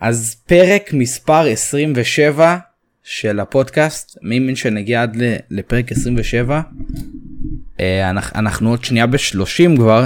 [0.00, 2.56] אז פרק מספר 27
[3.02, 5.16] של הפודקאסט, מי מבין שנגיע עד
[5.50, 6.60] לפרק 27?
[7.80, 10.04] אה, אנחנו, עוד שנייה ב-30 כבר,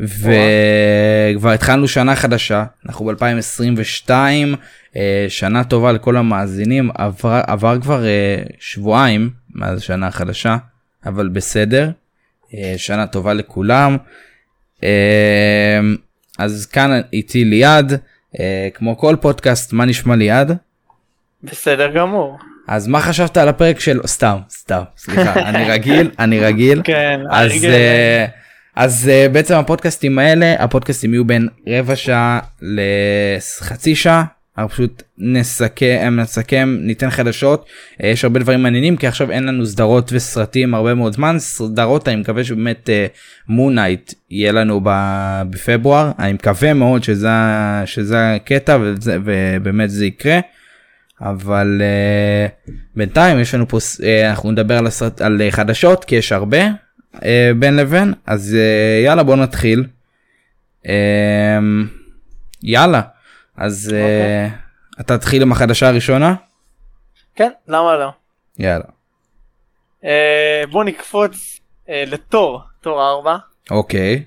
[0.00, 4.10] וכבר התחלנו שנה חדשה, אנחנו ב-2022,
[5.28, 10.56] שנה טובה לכל המאזינים, עבר, עבר כבר אה, שבועיים מאז השנה החדשה,
[11.06, 11.90] אבל בסדר,
[12.54, 13.96] אה, שנה טובה לכולם.
[14.84, 15.80] אה,
[16.38, 18.00] אז כאן איתי ליעד,
[18.40, 20.56] אה, כמו כל פודקאסט, מה נשמע ליעד?
[21.42, 22.38] בסדר גמור.
[22.68, 27.50] אז מה חשבת על הפרק של סתם סתם סליחה אני רגיל אני רגיל כן, אז
[27.50, 27.70] הרגל.
[27.70, 28.26] אה,
[28.76, 34.24] אז אה, בעצם הפודקאסטים האלה הפודקאסטים יהיו בין רבע שעה לחצי שעה.
[34.58, 37.66] אנחנו פשוט נסכם נסכם ניתן חדשות.
[38.02, 41.38] אה, יש הרבה דברים מעניינים כי עכשיו אין לנו סדרות וסרטים הרבה מאוד זמן.
[41.38, 42.90] סדרות אני מקווה שבאמת
[43.48, 46.12] מונייט יהיה לנו בפברואר.
[46.18, 47.28] אני מקווה מאוד שזה
[47.84, 50.40] שזה הקטע וזה, ובאמת זה יקרה.
[51.20, 56.16] אבל uh, בינתיים יש לנו פה uh, אנחנו נדבר על, הסרט, על uh, חדשות כי
[56.16, 56.68] יש הרבה
[57.14, 57.20] uh,
[57.58, 58.14] בין לבין.
[58.26, 59.84] אז uh, יאללה בוא נתחיל.
[60.84, 60.88] Uh,
[62.62, 63.00] יאללה
[63.56, 66.34] אז uh, אתה תתחיל עם החדשה הראשונה
[67.34, 68.08] כן, למה לא?
[68.58, 68.84] יאללה
[70.04, 73.36] אה, בוא נקפוץ אה, לתור, תור 4.
[73.70, 74.24] אוקיי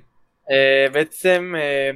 [0.51, 1.91] אה, בעצם אה,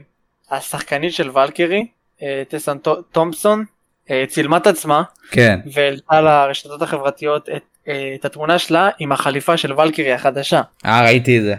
[0.58, 1.88] השחקנית של ולקרי,
[2.21, 2.77] אה, טסן
[3.11, 3.66] תומפסון,
[4.11, 9.58] אה, צילמה את עצמה כן והעלתה לרשתות החברתיות את, אה, את התמונה שלה עם החליפה
[9.58, 10.61] של ולקרי החדשה.
[10.86, 11.55] אה ראיתי את זה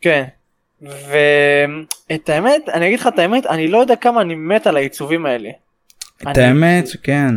[0.00, 0.24] כן.
[0.86, 5.26] ואת האמת, אני אגיד לך את האמת, אני לא יודע כמה אני מת על העיצובים
[5.26, 5.48] האלה.
[6.22, 7.34] את אני- האמת כן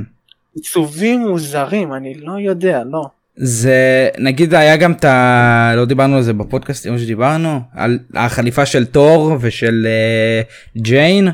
[0.56, 3.04] עיצובים מוזרים, אני לא יודע, לא.
[3.36, 5.72] זה נגיד היה גם את ה...
[5.76, 9.88] לא דיברנו על זה בפודקאסט מה שדיברנו על החליפה של תור ושל
[10.76, 11.28] uh, ג'יין.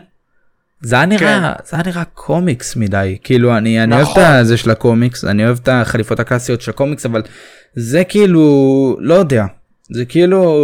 [0.81, 4.43] זה היה נראה זה היה נראה קומיקס מדי כאילו אני אני אוהב את נכון.
[4.43, 7.21] זה של הקומיקס אני אוהב את החליפות הקלאסיות של הקומיקס אבל
[7.75, 9.45] זה כאילו לא יודע
[9.91, 10.57] זה כאילו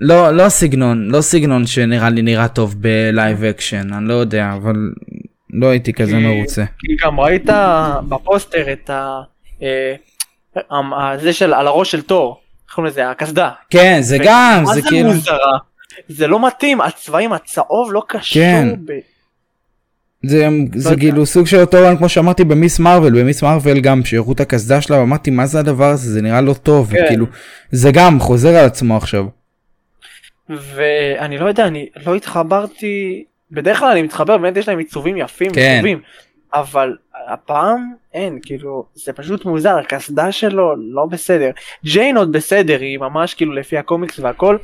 [0.00, 4.52] לא לא סגנון לא סגנון שנראה לי נראה טוב ב live action אני לא יודע
[4.56, 4.74] אבל
[5.52, 6.64] לא הייתי כזה כי- מרוצה.
[6.78, 7.46] כי גם ראית
[8.08, 9.20] בפוסטר את ה...
[9.62, 9.94] אה,
[10.70, 13.10] ה- זה של על הראש של תור, איך קוראים לזה?
[13.10, 13.50] הקסדה.
[13.70, 15.12] כן זה גם זה זה כאילו.
[15.12, 15.58] מוזרה?
[16.08, 18.42] זה לא מתאים, הצבעים, הצהוב לא קשור.
[18.42, 18.68] כן.
[18.84, 18.92] ב...
[20.26, 21.00] זה, זה יודע.
[21.00, 24.80] כאילו סוג של אותו רעיון כמו שאמרתי במיס מרוויל במיס מרוויל גם שהראו את הקסדה
[24.80, 27.04] שלה אמרתי מה זה הדבר הזה זה נראה לא טוב כן.
[27.08, 27.26] כאילו
[27.70, 29.24] זה גם חוזר על עצמו עכשיו.
[30.50, 35.52] ואני לא יודע, אני לא התחברתי, בדרך כלל אני מתחבר, באמת יש להם עיצובים יפים
[35.52, 35.74] כן.
[35.74, 36.00] וטובים,
[36.54, 36.96] אבל
[37.28, 41.50] הפעם אין, כאילו, זה פשוט מוזר, הקסדה שלו לא בסדר.
[41.84, 44.56] ג'יין עוד בסדר, היא ממש כאילו לפי הקומיקס והכל,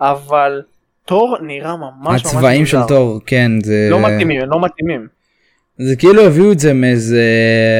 [0.00, 0.62] אבל
[1.04, 2.88] תור נראה ממש ממש הצבעים של מוזר.
[2.88, 5.06] תור כן זה לא מתאימים, הם לא מתאימים.
[5.78, 7.24] זה כאילו הביאו את זה מאיזה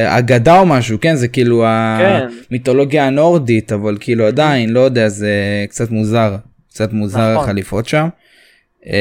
[0.07, 1.65] אגדה או משהו כן זה כאילו
[1.99, 2.27] כן.
[2.49, 5.31] המיתולוגיה הנורדית אבל כאילו עדיין לא יודע זה
[5.69, 6.35] קצת מוזר
[6.77, 7.43] קצת מוזר נכון.
[7.43, 8.07] החליפות שם.
[8.85, 8.91] אמ,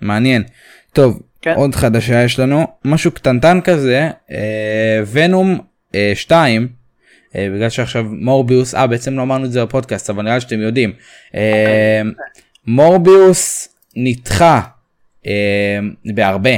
[0.00, 0.42] מעניין
[0.92, 1.54] טוב כן.
[1.56, 5.58] עוד חדשה יש לנו משהו קטנטן כזה אה, ונום
[6.14, 6.68] 2
[7.36, 10.92] אה, בגלל שעכשיו מורביוס אה בעצם לא אמרנו את זה בפודקאסט אבל נראה שאתם יודעים
[11.34, 12.02] אה,
[12.66, 14.60] מורביוס נדחה
[15.26, 16.54] אה, בהרבה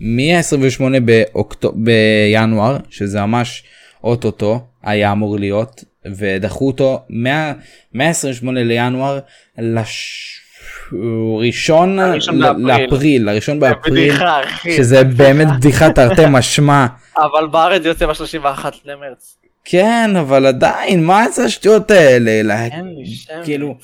[0.00, 1.72] מ-28 באוקטו...
[1.76, 3.64] בינואר שזה ממש
[4.04, 5.84] אוטוטו היה אמור להיות
[6.16, 7.52] ודחו אותו מה...
[7.94, 9.18] 128 לינואר
[9.58, 10.30] לש...
[11.40, 12.66] ראשון הראשון ל- באפריל.
[12.82, 14.40] לאפריל לראשון באפריל בדיחה.
[14.76, 16.86] שזה באמת בדיחה תרתי משמע
[17.32, 18.44] אבל בארץ יוצא ב-31
[18.84, 19.36] למרץ.
[19.64, 23.32] כן אבל עדיין מה זה השטויות האלה לה- אין לי שם.
[23.44, 23.74] כאילו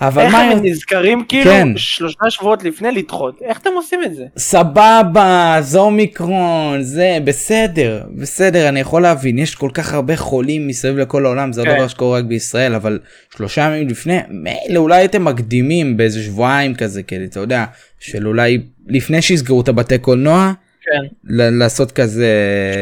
[0.00, 1.68] אבל איך מה הם נזכרים כאילו כן.
[1.76, 3.38] שלושה שבועות לפני לדחות?
[3.42, 4.24] איך אתם עושים את זה?
[4.36, 10.98] סבבה זה אומיקרון זה בסדר בסדר אני יכול להבין יש כל כך הרבה חולים מסביב
[10.98, 11.76] לכל העולם זה לא כן.
[11.76, 12.98] דבר שקורה רק בישראל אבל
[13.36, 17.64] שלושה ימים לפני מילא אולי הייתם מקדימים באיזה שבועיים כזה כאילו אתה יודע
[18.00, 20.52] של אולי לפני שיסגרו את הבתי קולנוע
[20.82, 21.06] כן.
[21.24, 22.28] ל- לעשות כזה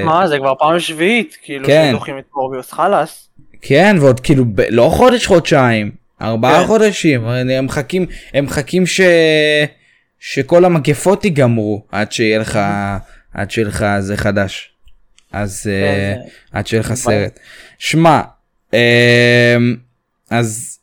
[0.04, 1.88] מה זה כבר פעם שביעית כאילו כן.
[1.90, 3.28] שדוחים את מורביוס חלאס.
[3.62, 5.90] כן ועוד כאילו ב- לא חודש חודשיים
[6.22, 6.66] ארבעה כן.
[6.66, 9.00] חודשים הם מחכים הם מחכים ש...
[10.20, 12.58] שכל המגפות ייגמרו עד שיהיה לך
[13.34, 14.70] עד שיהיה לך זה חדש.
[15.32, 16.14] אז זה-
[16.52, 16.94] עד שיהיה לך.
[16.94, 17.40] סרט.
[17.78, 18.20] שמע
[18.74, 19.56] אה,
[20.30, 20.78] אז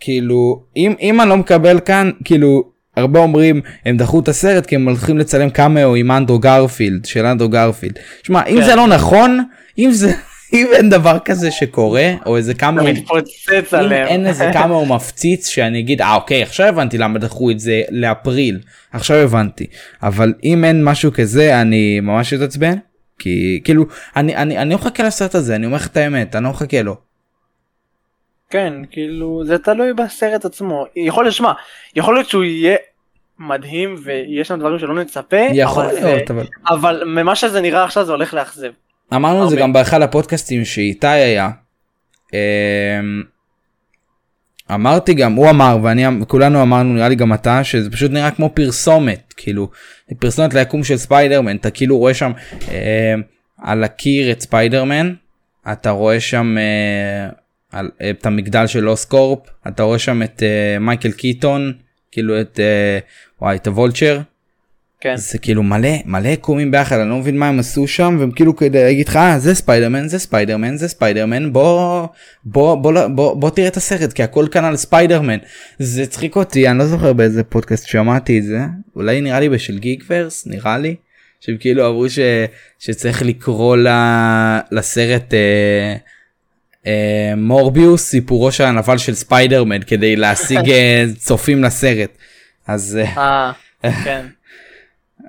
[0.00, 4.74] כאילו אם אם אני לא מקבל כאן כאילו הרבה אומרים הם דחו את הסרט כי
[4.74, 7.98] הם הולכים לצלם קאמאו עם אנדרו גרפילד של אנדרו גרפילד.
[8.22, 8.64] שמע אם כן.
[8.66, 9.44] זה לא נכון
[9.78, 10.12] אם זה
[10.52, 14.06] אם אין דבר כזה שקורה או איזה קאמאו מתפוצץ עליהם.
[14.06, 17.82] אין איזה כמה הוא מפציץ שאני אגיד אה אוקיי עכשיו הבנתי למה דחו את זה
[17.90, 18.60] לאפריל
[18.92, 19.66] עכשיו הבנתי
[20.02, 22.74] אבל אם אין משהו כזה אני ממש אתעצבן
[23.18, 23.84] כי כאילו
[24.16, 26.82] אני אני אני לא מחכה לסרט הזה אני אומר לך את האמת אני לא מחכה
[26.82, 27.10] לו.
[28.50, 30.86] כן, כאילו, זה תלוי בסרט עצמו.
[30.96, 31.52] יכול להיות, שמע,
[31.96, 32.76] יכול להיות שהוא יהיה
[33.38, 38.04] מדהים ויש שם דברים שלא נצפה, יכול אבל, להיות אבל אבל ממה שזה נראה עכשיו
[38.04, 38.70] זה הולך לאכזב.
[39.14, 39.56] אמרנו את זה.
[39.56, 41.50] גם באחד הפודקאסטים שאיתי היה.
[42.32, 43.22] אמ,
[44.74, 48.50] אמרתי גם הוא אמר ואני כולנו אמרנו נראה לי גם אתה שזה פשוט נראה כמו
[48.54, 49.70] פרסומת כאילו
[50.18, 52.32] פרסומת ליקום של ספיידרמן אתה כאילו רואה שם
[52.68, 53.14] אה,
[53.58, 55.14] על הקיר את ספיידרמן
[55.72, 57.28] אתה רואה שם אה,
[57.72, 61.72] על, את המגדל של אוסקורפ אתה רואה שם את אה, מייקל קיטון
[62.12, 62.98] כאילו את אה,
[63.42, 64.20] וואי את הוולצ'ר
[65.00, 65.16] כן.
[65.16, 68.56] זה כאילו מלא מלא יקומים ביחד אני לא מבין מה הם עשו שם והם כאילו
[68.56, 72.06] כדי להגיד לך "אה, זה ספיידרמן זה ספיידרמן זה ספיידרמן בוא
[72.44, 75.38] בוא בוא בוא, בוא, בוא תראה את הסרט כי הכל כאן על ספיידרמן
[75.78, 78.58] זה צחיק אותי אני לא זוכר באיזה פודקאסט שמעתי את זה
[78.96, 80.94] אולי נראה לי בשל גיגוורס נראה לי
[81.40, 82.18] שהם כאילו אמרו ש,
[82.78, 83.88] שצריך לקרוא ל,
[84.72, 85.96] לסרט אה,
[86.86, 92.10] אה, מורביוס סיפורו של הנבל של ספיידרמן כדי להשיג אה, צופים לסרט
[92.66, 92.98] אז.
[93.16, 93.52] אה,
[94.04, 94.26] כן.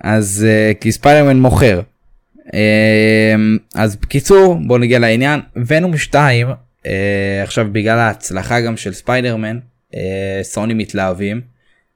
[0.04, 1.82] אז uh, כי ספיידרמן מוכר.
[2.48, 2.52] Uh,
[3.76, 6.88] אז בקיצור בוא נגיע לעניין ונום 2 uh,
[7.44, 9.60] עכשיו בגלל ההצלחה גם של ספיידרמן
[9.92, 9.96] uh,
[10.44, 11.42] סוני מתלהבים.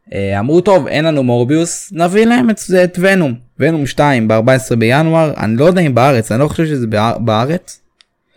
[0.09, 5.33] Uh, אמרו טוב אין לנו מורביוס נביא להם את, את ונום ונום 2 ב-14 בינואר
[5.37, 7.81] אני לא יודע אם בארץ אני לא חושב שזה בא- בארץ.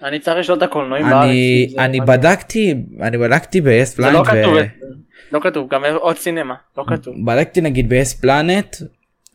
[0.05, 1.25] אני צריך לשאול את הקולנועים בארץ.
[1.25, 2.01] אני אני.
[2.01, 4.55] בדקתי אני בדקתי ב-S זה לא כתוב,
[5.33, 7.15] לא כתוב, גם עוד סינמה, לא כתוב.
[7.27, 8.77] בדקתי נגיד ב-S פלנט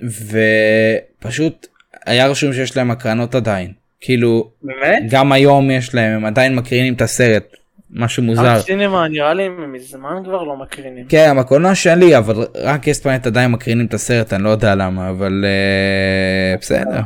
[0.04, 1.68] ופשוט
[2.06, 5.04] היה רשום שיש להם הקרנות עדיין כאילו באמת?
[5.10, 7.44] גם היום יש להם הם עדיין מקרינים את הסרט
[7.92, 8.54] משהו מוזר.
[8.54, 11.06] עוד סינמה נראה לי הם מזמן כבר לא מקרינים.
[11.10, 15.10] כן הקולנוע שלי אבל רק S פלנט עדיין מקרינים את הסרט אני לא יודע למה
[15.10, 17.02] אבל uh, בסדר.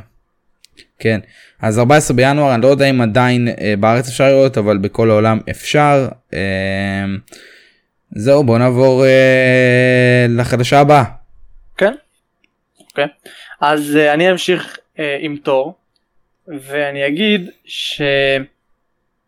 [1.00, 1.20] כן
[1.62, 5.40] אז 14 בינואר אני לא יודע אם עדיין uh, בארץ אפשר לראות אבל בכל העולם
[5.50, 6.08] אפשר.
[6.32, 6.36] Uh,
[8.16, 11.04] זהו בוא נעבור uh, לחדשה הבאה.
[11.78, 11.94] כן.
[12.98, 13.08] אוקיי.
[13.62, 15.74] אז אה, אני אמשיך אה, עם תור
[16.48, 17.50] ואני אגיד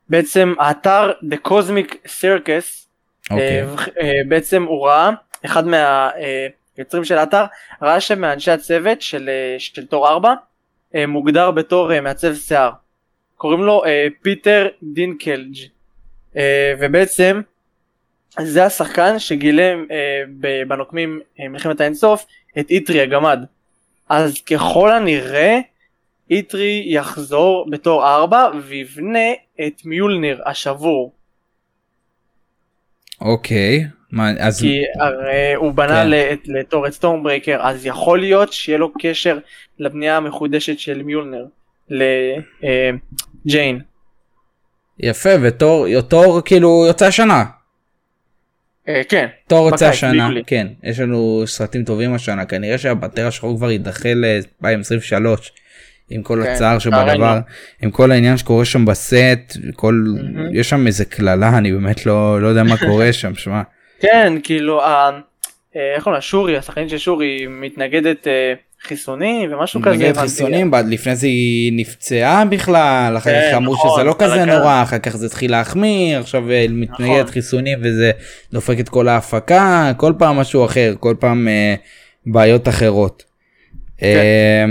[0.08, 2.90] שבעצם האתר The Cosmic Circus
[3.32, 3.62] אוקיי.
[3.62, 5.10] אה, אה, בעצם הוא ראה
[5.46, 7.44] אחד מהיוצרים של האתר
[7.82, 10.34] ראה שמאנשי הצוות של, של תור 4
[10.96, 12.72] אה, מוגדר בתור מעצב שיער.
[13.36, 13.84] קוראים לו
[14.22, 15.56] פיטר דינקלג'
[16.80, 17.42] ובעצם
[18.40, 19.86] זה השחקן שגילם
[20.68, 22.26] בנוקמים מלחמת האינסוף
[22.60, 23.40] את איטרי הגמד.
[24.10, 25.60] אז ככל הנראה
[26.32, 29.30] איטרי יחזור בתור 4 ויבנה
[29.68, 31.14] את מיולניר השבור.
[33.22, 33.86] אוקיי.
[34.12, 36.10] מה, אז כי הרי הוא בנה כן.
[36.10, 39.40] לת- לתור את סטורמברייקר אז יכול להיות שיהיה לו קשר
[39.80, 41.46] לבנייה המחודשת של מיולנר
[41.90, 43.80] לג'יין.
[45.00, 47.44] יפה ותור תור כאילו יוצא השנה.
[49.10, 49.28] כן.
[49.48, 50.30] תור בקיץ, השנה.
[50.48, 55.26] כן יש לנו סרטים טובים השנה כנראה שהבטר השחור כבר יידחה ל-2023
[56.10, 56.80] עם כל כן, הצער.
[56.80, 57.40] שבדבר
[57.84, 59.14] עם כל העניין שקורה שם בסט
[59.76, 60.56] כל מהמם.
[60.56, 63.62] יש שם איזה קללה אני באמת לא לא יודע מה קורה שם שמע
[64.00, 65.20] כן כאילו ה-
[65.76, 69.96] אה, איך קוראים לה שורי השחקנית של שורי מתנגדת אה, חיסונים ומשהו כזה.
[69.96, 70.18] נגד.
[70.18, 74.34] חיסונים בעד לפני זה היא נפצעה בכלל אחר כן, כך אמרו נכון, שזה לא כזה
[74.36, 74.50] בלאגן.
[74.50, 77.32] נורא אחר כך זה התחיל להחמיר עכשיו אה, מתנגדת נכון.
[77.32, 78.12] חיסונים וזה
[78.54, 81.76] דופק את כל ההפקה כל פעם משהו אחר כל פעם אה,
[82.26, 83.24] בעיות אחרות.
[83.98, 84.06] כן.
[84.06, 84.66] אה,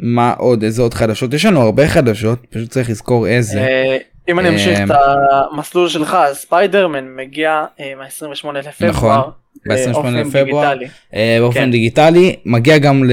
[0.00, 3.96] מה עוד איזה עוד חדשות יש לנו הרבה חדשות פשוט צריך לזכור איזה אה,
[4.28, 4.96] אם אני אמשיך את
[5.52, 8.90] המסלול שלך ספיידרמן מגיע אה, מה-28 לפברואר.
[8.90, 9.30] נכון,
[9.68, 10.72] ב- 28 באופן לפברואר.
[10.74, 10.90] דיגיטלי.
[11.14, 11.70] אה, באופן כן.
[11.70, 13.12] דיגיטלי מגיע גם ל...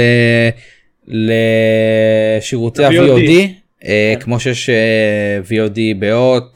[2.38, 3.32] לשירותי ה-VOD.
[3.86, 4.20] אה, כן.
[4.22, 5.78] כמו שיש אה, VOD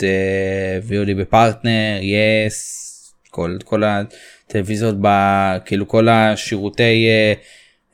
[0.04, 2.82] אה, VOD בפרטנר, יס,
[3.30, 7.34] כל כל הטלוויזיות, ב- כאילו כל השירותי אה,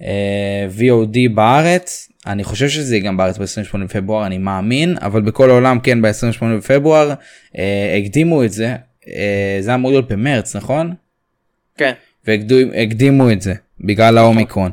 [0.01, 2.07] אה, VOD בארץ.
[2.27, 7.13] אני חושב שזה גם בארץ ב-28 בפברואר אני מאמין אבל בכל העולם כן ב-28 בפברואר
[7.57, 8.75] אה, הקדימו את זה
[9.07, 10.93] אה, זה אמור להיות במרץ נכון?
[11.81, 11.93] כן.
[12.25, 14.71] והקדימו את זה בגלל האומיקרון.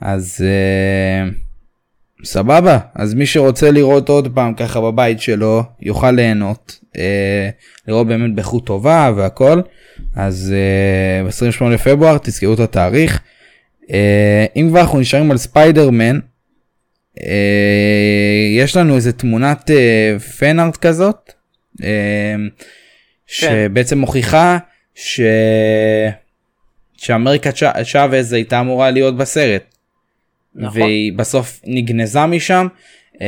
[0.00, 1.30] אז אה,
[2.24, 7.48] סבבה, אז מי שרוצה לראות עוד פעם ככה בבית שלו יוכל ליהנות, אה,
[7.88, 9.60] לראות באמת באיכות טובה והכל,
[10.16, 13.20] אז אה, ב-28 לפברואר תזכרו את התאריך.
[13.90, 16.18] אה, אם כבר אנחנו נשארים על ספיידרמן,
[17.22, 21.32] אה, יש לנו איזה תמונת אה, פנארט כזאת,
[21.84, 22.34] אה,
[23.26, 24.58] שבעצם מוכיחה
[24.94, 25.20] ש...
[26.98, 27.50] שאמריקה
[27.92, 29.62] צ'אבז הייתה אמורה להיות בסרט.
[30.54, 30.82] נכון.
[30.82, 32.66] והיא בסוף נגנזה משם.
[33.14, 33.20] Uh,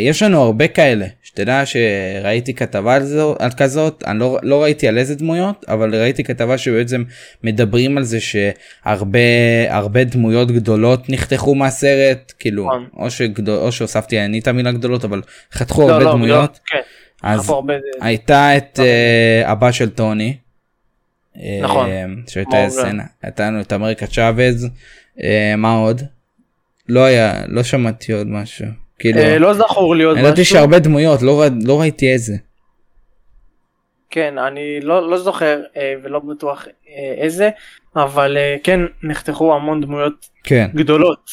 [0.00, 4.88] יש לנו הרבה כאלה שתדע שראיתי כתבה על, זו, על כזאת אני לא, לא ראיתי
[4.88, 7.04] על איזה דמויות אבל ראיתי כתבה שבעצם
[7.42, 9.18] מדברים על זה שהרבה
[9.68, 12.88] הרבה דמויות גדולות נחתכו מהסרט כאילו נכון.
[12.96, 16.58] או, שגדול, או שהוספתי אני את המילה גדולות אבל חתכו לא, הרבה לא, דמויות לא,
[16.66, 16.80] כן.
[17.22, 20.36] אז הרבה- הייתה את uh, אבא של טוני.
[21.62, 21.90] נכון.
[21.90, 22.68] אה, שהייתה.
[22.68, 24.68] סצנה הייתה לנו את אמריקה צ'אבז
[25.22, 26.02] אה, מה עוד?
[26.88, 28.66] לא היה לא שמעתי עוד משהו
[28.98, 30.54] כאילו אה, לא זכור לי עוד אני ידעתי משהו.
[30.54, 32.36] שהרבה דמויות לא לא ראיתי איזה
[34.14, 37.50] כן, אני לא, לא זוכר אה, ולא בטוח אה, איזה,
[37.96, 41.30] אבל אה, כן נחתכו המון דמויות כן גדולות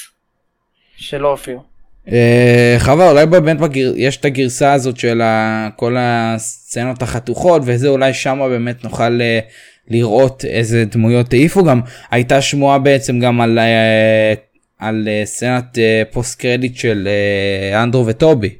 [0.96, 1.64] שלא הופיעו.
[2.12, 3.94] אה, חבל אולי באמת בגר...
[3.96, 5.70] יש את הגרסה הזאת של ה...
[5.76, 9.40] כל הסצנות החתוכות וזה אולי שמה באמת נוכל אה,
[9.88, 14.34] לראות איזה דמויות העיפו גם הייתה שמועה בעצם גם על אה,
[14.80, 18.56] על אה, סצנת אה, פוסט קרדיט של אה, אנדרו וטובי.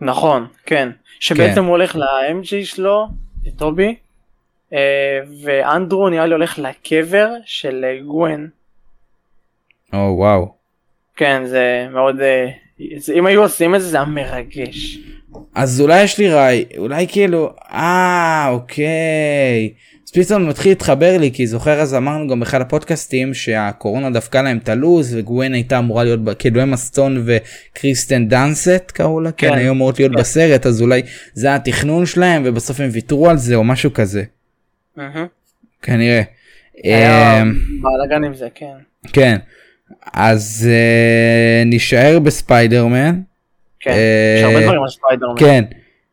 [0.00, 0.88] נכון, כן.
[1.20, 3.06] שבעצם הוא הולך ל-MG שלו,
[3.44, 3.94] לטובי,
[4.72, 8.48] אה, ואנדרו נראה לי הולך לקבר של אה, גווין.
[9.92, 10.54] או וואו.
[11.16, 12.16] כן, זה מאוד...
[13.14, 14.98] אם היו עושים את זה זה היה מרגש.
[15.54, 19.72] אז אולי יש לי רעי, אולי כאילו, אה, אוקיי.
[20.06, 24.58] אז פתאום מתחיל להתחבר לי, כי זוכר אז אמרנו גם באחד הפודקאסטים שהקורונה דפקה להם
[24.58, 29.54] את הלו"ז, וגווין הייתה אמורה להיות, כאילו אמה סטון וקריסטן דאנסט קראו לה, כן, כן,
[29.54, 30.18] היו אמורות להיות כן.
[30.18, 31.02] בסרט, אז אולי
[31.34, 34.22] זה התכנון שלהם, ובסוף הם ויתרו על זה, או משהו כזה,
[34.96, 35.26] מהמם.
[35.82, 36.22] כנראה.
[36.82, 38.74] היה אמ, בלאגן עם זה, כן.
[39.12, 39.36] כן,
[40.12, 43.20] אז אה, נישאר בספיידרמן.
[43.80, 45.34] כן, אה, יש הרבה דברים על ספיידרמן.
[45.38, 45.64] כן.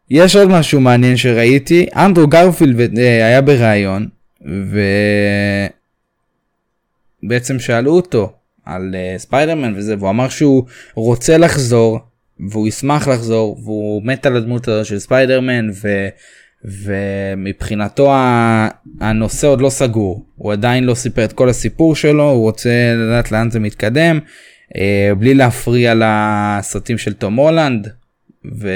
[0.09, 4.07] יש עוד משהו מעניין שראיתי, אנדרו גרפילד אה, היה בריאיון,
[7.23, 8.31] ובעצם שאלו אותו
[8.65, 10.63] על אה, ספיידרמן וזה, והוא אמר שהוא
[10.95, 11.99] רוצה לחזור,
[12.49, 16.07] והוא ישמח לחזור, והוא מת על הדמות הזאת של ספיידרמן, ו...
[16.65, 18.13] ומבחינתו
[19.01, 23.31] הנושא עוד לא סגור, הוא עדיין לא סיפר את כל הסיפור שלו, הוא רוצה לדעת
[23.31, 24.19] לאן זה מתקדם,
[24.75, 27.87] אה, בלי להפריע לסרטים של תום הולנד,
[28.55, 28.69] ו...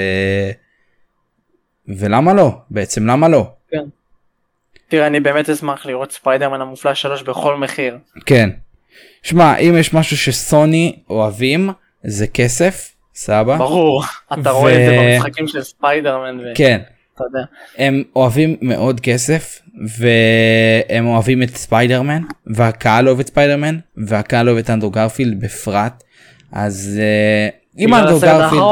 [1.88, 2.58] ולמה לא?
[2.70, 3.50] בעצם למה לא?
[4.88, 7.98] תראה, אני באמת אשמח לראות ספיידרמן המופלא 3 בכל מחיר.
[8.26, 8.50] כן.
[9.22, 11.70] שמע, אם יש משהו שסוני אוהבים,
[12.04, 13.56] זה כסף, סבא.
[13.56, 14.02] ברור,
[14.32, 16.80] אתה רואה את זה במשחקים של ספיידרמן, ואתה כן.
[17.24, 17.44] יודע.
[17.78, 19.60] הם אוהבים מאוד כסף,
[19.98, 26.02] והם אוהבים את ספיידרמן, והקהל אוהב את ספיידרמן, והקהל אוהב את אנדרו גרפילד בפרט.
[26.52, 27.48] אז אה,
[27.84, 28.62] אם אנדרו גרפילד...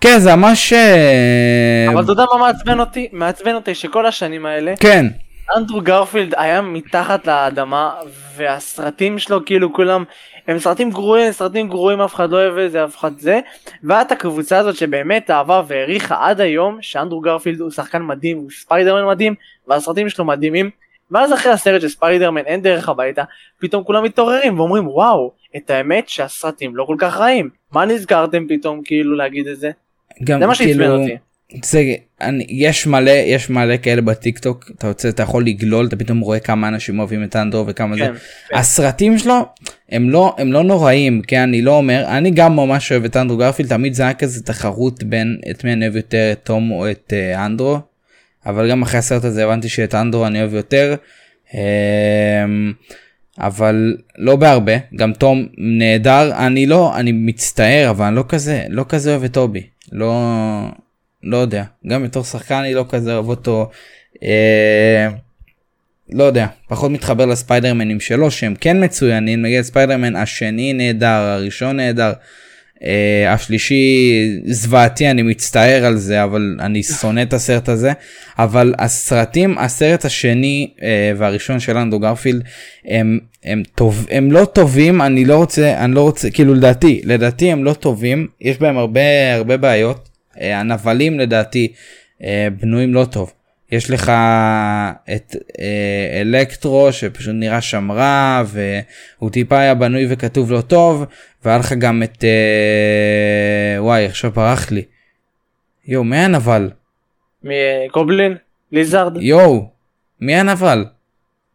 [0.00, 0.72] כן, זה ממש...
[0.72, 3.08] אה, אבל אתה יודע מה מעצבן אותי?
[3.12, 5.06] מעצבן אותי שכל השנים האלה, כן,
[5.56, 7.90] אנדרו גרפילד היה מתחת לאדמה,
[8.36, 10.04] והסרטים שלו כאילו כולם,
[10.46, 13.40] הם סרטים גרועים, סרטים גרועים, אף אחד לא אוהב את זה, אף אחד זה,
[13.82, 18.50] והיה את הקבוצה הזאת שבאמת אהבה והעריכה עד היום, שאנדרו גרפילד הוא שחקן מדהים, הוא
[18.50, 19.34] ספיידרמן מדהים,
[19.68, 20.70] והסרטים שלו מדהימים,
[21.10, 23.22] ואז אחרי הסרט של ספיידרמן אין דרך הביתה,
[23.58, 28.80] פתאום כולם מתעוררים ואומרים וואו, את האמת שהסרטים לא כל כך רעים, מה נזכרתם פתאום
[28.84, 29.70] כאילו להגיד את זה?
[30.24, 31.00] גם זה מה שעצבן כאילו...
[31.00, 31.16] אותי.
[31.64, 35.96] זה, אני, יש מלא יש מלא כאלה בטיק טוק אתה רוצה אתה יכול לגלול אתה
[35.96, 39.46] פתאום רואה כמה אנשים אוהבים את אנדרו וכמה כן, זה הסרטים שלו
[39.90, 43.36] הם לא הם לא נוראים כי אני לא אומר אני גם ממש אוהב את אנדרו
[43.36, 46.90] גרפילד תמיד זה היה כזה תחרות בין את מי אני אוהב יותר את תום או
[46.90, 47.78] את uh, אנדרו.
[48.46, 50.94] אבל גם אחרי הסרט הזה הבנתי שאת אנדרו אני אוהב יותר.
[51.50, 51.54] Um,
[53.38, 56.32] אבל לא בהרבה גם תום נהדר.
[56.46, 59.62] אני לא אני מצטער אבל אני לא כזה לא כזה אוהב את טובי.
[59.92, 60.12] לא
[61.22, 63.70] לא יודע גם בתור שחקן אני לא כזה אוהב אותו.
[64.22, 65.08] אה,
[66.12, 72.12] לא יודע פחות מתחבר לספיידרמנים שלו שהם כן מצוינים נגיד ספיידרמן השני נהדר הראשון נהדר.
[72.82, 72.84] Uh,
[73.28, 74.12] השלישי
[74.44, 77.92] זוועתי אני מצטער על זה אבל אני שונא את הסרט הזה
[78.38, 80.82] אבל הסרטים הסרט השני uh,
[81.16, 82.42] והראשון של אנדרו גרפילד
[82.84, 87.52] הם הם טוב הם לא טובים אני לא רוצה אני לא רוצה כאילו לדעתי לדעתי
[87.52, 91.72] הם לא טובים יש בהם הרבה הרבה בעיות הנבלים לדעתי
[92.18, 92.24] uh,
[92.60, 93.32] בנויים לא טוב.
[93.72, 94.12] יש לך
[95.14, 101.04] את אה, אלקטרו שפשוט נראה שם רע והוא טיפה היה בנוי וכתוב לא טוב
[101.44, 104.82] והיה לך גם את אה, וואי עכשיו ברח לי.
[105.86, 106.70] יואו מי הנבל?
[107.44, 108.36] מגובלין?
[108.72, 109.22] ליזארד?
[109.22, 109.68] יואו
[110.20, 110.84] מי הנבל?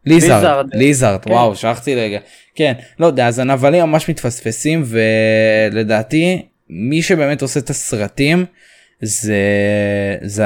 [0.06, 0.66] ליזארד.
[0.74, 1.32] ליזארד, כן.
[1.32, 2.18] וואו שכחתי רגע.
[2.54, 8.44] כן, לא יודע, אז הנבלים ממש מתפספסים ולדעתי מי שבאמת עושה את הסרטים
[9.00, 9.36] זה,
[10.22, 10.44] זה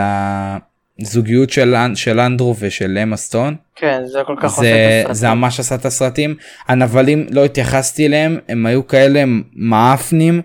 [1.01, 3.57] הזוגיות של, של אנדרו ושל אמה סטון.
[3.77, 5.17] כן, זה כל כך עושה זה, את הסרט.
[5.17, 6.35] זה ממש עשה את הסרטים.
[6.69, 9.25] הנבלים לא התייחסתי אליהם, הם היו כאלה
[9.57, 10.43] מאפנים.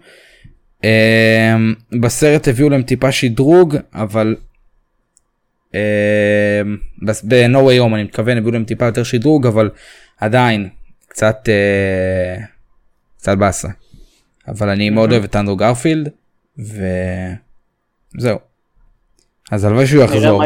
[0.83, 4.35] אמ, בסרט הביאו להם טיפה שדרוג, אבל
[5.73, 9.69] אמ, ב-No way home אני מתכוון הביאו להם טיפה יותר שדרוג, אבל
[10.19, 10.69] עדיין
[11.07, 12.43] קצת אה,
[13.17, 13.67] קצת באסה.
[14.47, 16.09] אבל אני מאוד אוהב את אנדרו גרפילד,
[16.57, 18.37] וזהו.
[19.51, 20.43] אז הלוואי שהוא יחזור.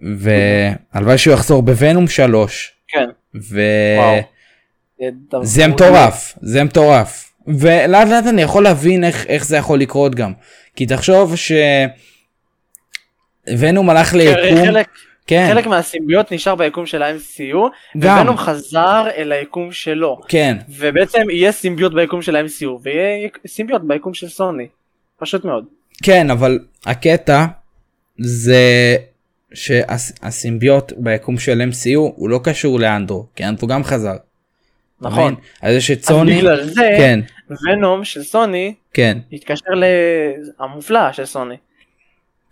[0.00, 4.20] והלוואי שהוא יחזור בוונום 3 כן, וזה
[5.68, 7.32] מטורף זה מטורף.
[7.46, 10.32] ולאט לאט אני יכול להבין איך איך זה יכול לקרות גם.
[10.76, 11.34] כי תחשוב
[13.46, 14.66] שוונום הלך ליקום.
[14.66, 14.88] חלק,
[15.26, 17.56] כן חלק מהסימביות נשאר ביקום של ה-MCU,
[17.98, 18.18] גם.
[18.18, 20.20] וונום חזר אל היקום שלו.
[20.28, 24.66] כן ובעצם יהיה סימביות ביקום של ה-MCU, ויהיה סימביות ביקום של סוני.
[25.18, 25.64] פשוט מאוד.
[26.02, 27.44] כן אבל הקטע
[28.18, 28.96] זה
[29.54, 34.16] שהסימביוט ביקום של MCU הוא לא קשור לאנדרו כי אנדרו גם חזר.
[35.00, 35.34] נכון.
[35.62, 39.70] אז יש את אז סוני בגלל זה, כן ונום של סוני כן התקשר
[40.60, 41.56] למופלא של סוני.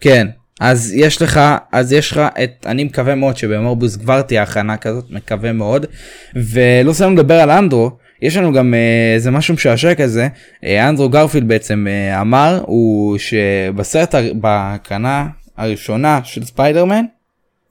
[0.01, 0.27] כן
[0.61, 1.41] אז יש לך
[1.73, 5.87] אז יש לך את אני מקווה מאוד שבמורבוס כבר תהיה הכנה כזאת מקווה מאוד.
[6.35, 7.91] ולא סיימנו לדבר על אנדרו
[8.23, 10.29] יש לנו גם אה, איזה משהו משעשע כזה.
[10.65, 17.05] אה, אנדרו גרפילד בעצם אה, אמר הוא שבסרט בהקרנה הראשונה של ספיידרמן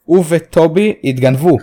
[0.04, 1.58] הוא וטובי התגנבו.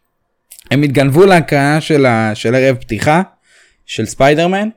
[0.70, 3.22] הם התגנבו להקרנה של, ה, של ערב פתיחה
[3.86, 4.68] של ספיידרמן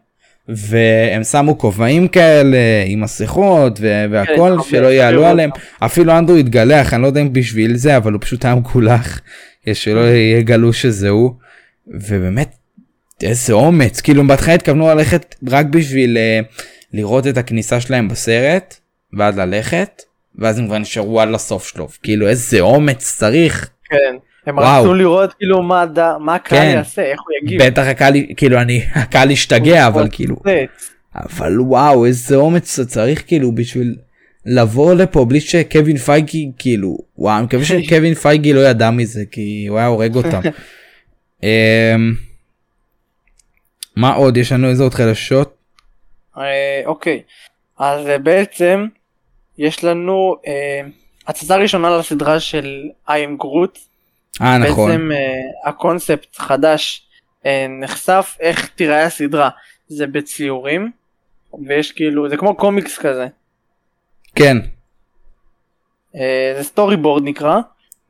[0.50, 5.50] והם שמו כובעים כאלה עם מסכות ו- והכל כן, שלא יעלו עליהם.
[5.80, 9.22] אפילו אנדרו התגלח אני לא יודע אם בשביל זה אבל הוא פשוט היה מגולח
[9.74, 10.08] שלא
[10.40, 11.32] יגלו שזה הוא.
[11.88, 12.56] ובאמת
[13.24, 14.02] איזה אומץ.
[14.02, 16.40] כאילו בהתחלה התכוונו ללכת רק בשביל אה,
[16.94, 18.76] לראות את הכניסה שלהם בסרט
[19.14, 20.02] ואז ללכת
[20.36, 21.88] ואז הם כבר נשארו עד לסוף שלו.
[22.04, 23.70] כאילו איזה אומץ צריך.
[23.90, 24.16] כן.
[24.46, 24.84] הם וואו.
[24.84, 26.72] רצו לראות כאילו מה הד- מה הקהל כן.
[26.76, 27.64] יעשה, איך הוא יגיב.
[27.64, 30.36] בטח הקהל כאילו אני הקהל השתגע אבל כאילו.
[31.16, 33.96] אבל וואו איזה אומץ צריך כאילו בשביל
[34.46, 39.66] לבוא לפה בלי שקווין פייגי כאילו וואו אני מקווה שקווין פייגי לא ידע מזה כי
[39.70, 40.40] הוא היה הורג אותם.
[41.44, 41.50] אמ,
[43.96, 45.56] מה עוד יש לנו איזה עוד חדשות
[46.38, 47.22] אה, אוקיי.
[47.80, 48.86] אז אה, בעצם
[49.58, 50.82] יש לנו אה,
[51.28, 53.80] הצצה ראשונה לסדרה של I am Groot.
[54.42, 57.08] אה נכון בעצם אה, הקונספט חדש
[57.46, 59.50] אה, נחשף איך תיראה הסדרה.
[59.88, 60.92] זה בציורים
[61.68, 63.28] ויש כאילו זה כמו קומיקס כזה.
[64.36, 64.58] כן
[66.16, 67.60] אה, זה storyboard נקרא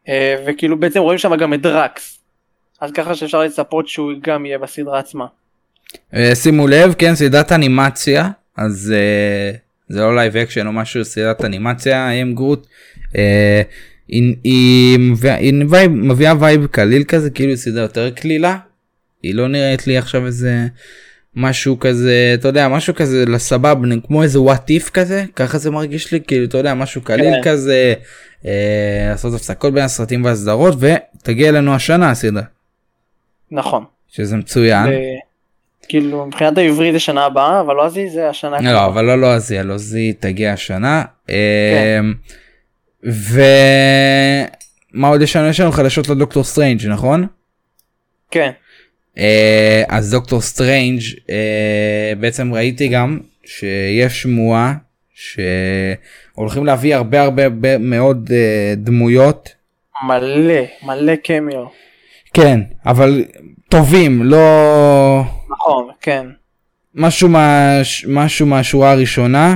[0.07, 2.19] אה, וכאילו בעצם רואים שם גם את דראקס.
[2.81, 5.25] אז ככה שאפשר לצפות שהוא גם יהיה בסדרה עצמה.
[6.13, 9.51] אה, שימו לב כן סדרת אנימציה אז אה,
[9.87, 12.67] זה לא live action או משהו סדרת אנימציה I Am Groot.
[13.15, 13.61] אה,
[14.07, 18.57] היא, היא, מביאה, היא vibe, מביאה vibe קליל כזה כאילו סדרה יותר קלילה.
[19.23, 20.67] היא לא נראית לי עכשיו איזה
[21.35, 23.75] משהו כזה אתה יודע משהו כזה לסבב
[24.07, 27.51] כמו איזה What If כזה ככה זה מרגיש לי כאילו אתה יודע משהו קליל כן.
[27.51, 27.93] כזה
[28.45, 32.43] אה, לעשות הפסקות בין הסרטים והסדרות ותגיע אלינו השנה הסדרה
[33.51, 33.83] נכון.
[34.07, 34.87] שזה מצוין.
[34.87, 35.25] ו-
[35.87, 38.49] כאילו מבחינת העברית זה שנה הבאה אבל לא זה זה השנה.
[38.61, 38.85] לא הקרובה.
[38.85, 41.03] אבל לא לא אז לא זי תגיע השנה.
[41.27, 41.33] כן.
[41.99, 42.13] אמ,
[43.05, 45.47] ומה עוד יש לנו?
[45.47, 47.27] יש לנו חדשות לדוקטור סטרנג' נכון?
[48.31, 48.51] כן.
[49.17, 54.73] אה, אז דוקטור סטרנג' אה, בעצם ראיתי גם שיש שמועה
[55.15, 59.49] שהולכים להביא הרבה הרבה הרבה מאוד אה, דמויות.
[60.07, 61.65] מלא מלא קמיו.
[62.33, 63.25] כן אבל
[63.69, 66.25] טובים לא נכון כן.
[66.95, 69.55] משהו מה, משהו מהשורה הראשונה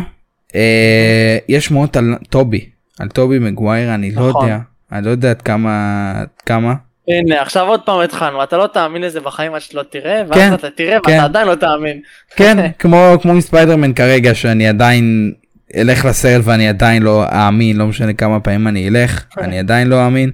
[0.55, 4.45] אה, יש שמועות על טובי על טובי מגווייר אני לא נכון.
[4.45, 4.59] יודע
[4.91, 6.73] אני לא יודע עד כמה עד כמה
[7.09, 10.53] הנה עכשיו עוד פעם התחלנו אתה לא תאמין לזה בחיים עד שלא תראה כן, ואז
[10.53, 11.11] אתה תראה כן.
[11.11, 12.01] ואתה עדיין לא תאמין.
[12.35, 15.33] כן כמו כמו עם ספיידרמן כרגע שאני עדיין
[15.75, 20.05] אלך לסרט ואני עדיין לא אאמין לא משנה כמה פעמים אני אלך אני עדיין לא
[20.05, 20.31] אאמין.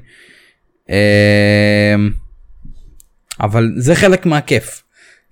[0.89, 1.95] אה,
[3.41, 4.83] אבל זה חלק מהכיף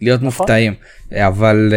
[0.02, 0.26] להיות נכון.
[0.26, 0.74] מופתעים
[1.16, 1.74] אבל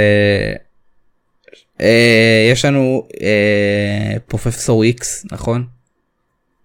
[1.80, 5.66] אה, אה, יש לנו אה, פרופסור איקס נכון?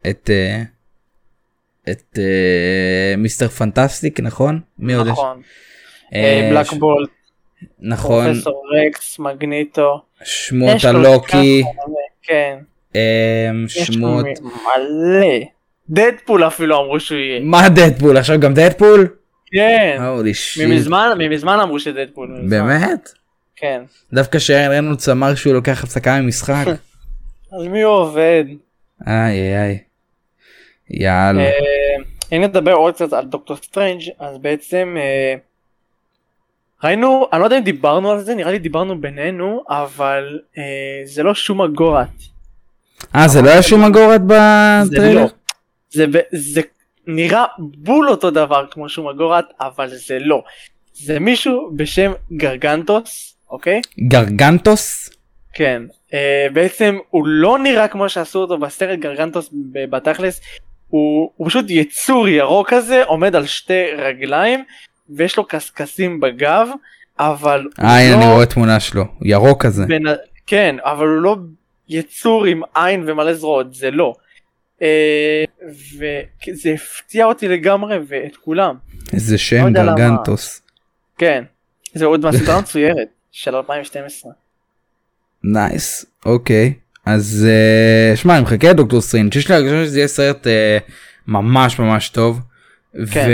[0.10, 0.64] את אה,
[1.92, 4.60] את אה, מיסטר פנטסטיק נכון?
[4.80, 5.12] מי עוד יש?
[5.12, 5.42] נכון.
[6.14, 7.10] אה, בלק ש- בולט,
[7.80, 10.02] נכון פרופסור רקס, מגניטו.
[10.24, 11.64] שמות יש הלוקי
[12.24, 12.58] כן.
[12.96, 15.28] אה, יש שמות מלא.
[15.90, 17.40] דדפול אפילו אמרו שהוא יהיה.
[17.40, 19.08] מה דדפול עכשיו גם דדפול?
[19.52, 19.98] כן.
[20.60, 22.42] ממזמן, ממזמן אמרו שדדפול.
[22.50, 23.10] באמת?
[23.62, 23.84] כן.
[24.14, 26.66] דווקא שריאן ריינולדס אמר שהוא לוקח הפסקה ממשחק.
[27.52, 28.44] על מי הוא עובד?
[29.08, 29.80] איי איי איי.
[30.90, 31.42] יאללה.
[31.42, 31.52] אה,
[32.32, 35.36] אם נדבר עוד קצת על דוקטור סטרנג' אז בעצם אה,
[36.84, 40.64] ראינו אני לא יודע אם דיברנו על זה נראה לי דיברנו בינינו אבל אה,
[41.06, 42.08] זה לא שום אגורת.
[43.16, 44.36] אה זה לא היה שום אגורת זה
[44.92, 45.26] בטריילר?
[45.92, 46.20] לא.
[46.32, 46.62] זה
[47.08, 50.44] נראה בול אותו דבר כמו שום אגורת אבל זה לא.
[50.94, 53.82] זה מישהו בשם גרגנטוס אוקיי?
[54.00, 55.10] גרגנטוס?
[55.54, 55.84] כן.
[56.14, 60.42] אה, בעצם הוא לא נראה כמו שעשו אותו בסרט גרגנטוס בתכלס.
[60.88, 64.64] הוא, הוא פשוט יצור ירוק כזה עומד על שתי רגליים
[65.10, 66.68] ויש לו קשקשים בגב
[67.20, 69.06] אבל אה הנה לא אני רואה תמונה שלו.
[69.22, 69.86] ירוק כזה.
[69.86, 70.04] בן...
[70.48, 71.36] כן אבל הוא לא
[71.90, 74.14] יצור עם עין ומלא זרועות זה לא.
[74.82, 75.44] אה,
[75.98, 78.76] וזה הפתיע אותי לגמרי ואת כולם
[79.14, 79.70] איזה לא שם למה.
[79.70, 80.62] גרגנטוס.
[81.18, 81.44] כן
[81.94, 84.32] זה עוד מהסדרה מצוירת של 2012
[85.44, 86.06] nice.
[86.26, 86.74] אוקיי.
[87.06, 90.78] אז אה, שמע אני מחכה לדוקטור סטרינג' יש לי הרגשה שזה יהיה סרט אה,
[91.28, 92.40] ממש ממש טוב.
[93.14, 93.30] כן.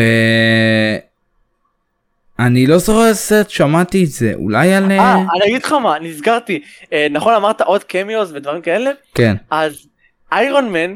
[2.40, 5.72] אני לא זוכר איזה סרט שמעתי את זה אולי על אה אה, אני אגיד לך
[5.72, 6.62] מה נזכרתי
[6.94, 9.88] אה, נכון אמרת עוד cameos ודברים כאלה כן אז
[10.32, 10.96] איירון מן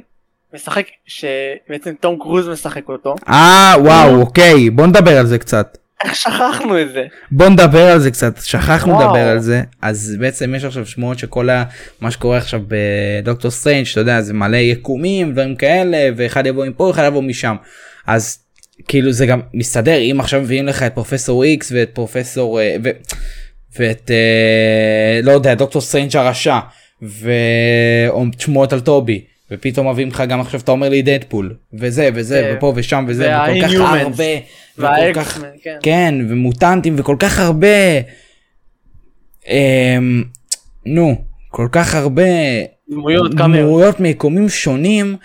[0.53, 5.77] משחק שבעצם תום קרוז משחק אותו אה וואו אוקיי בוא נדבר על זה קצת.
[6.05, 7.03] איך שכחנו את זה.
[7.31, 9.07] בוא נדבר על זה קצת שכחנו וואו.
[9.07, 9.61] לדבר על זה.
[9.81, 11.63] אז בעצם יש עכשיו שמועות שכל ה...
[12.01, 16.91] מה שקורה עכשיו בדוקטור סטריינג' אתה יודע זה מלא יקומים דברים כאלה ואחד יבוא מפה
[16.91, 17.55] אחד יבוא משם.
[18.07, 18.37] אז
[18.87, 22.89] כאילו זה גם מסתדר אם עכשיו מביאים לך את פרופסור איקס ואת פרופסור אה, ו...
[23.79, 26.59] ואת אה, לא יודע דוקטור סטריינג' הרשע
[27.01, 32.55] ושמועות על טובי ופתאום מביאים לך גם עכשיו אתה אומר לי דדפול וזה וזה כן.
[32.57, 33.73] ופה ושם וזה וכל כך.
[34.01, 34.23] הרבה
[34.77, 35.77] וכל כך כן.
[35.83, 37.67] כן ומוטנטים וכל כך הרבה
[39.47, 40.23] אמ,
[40.85, 41.15] נו
[41.49, 42.23] כל כך הרבה
[42.89, 45.15] דמויות דמויות מיקומים שונים.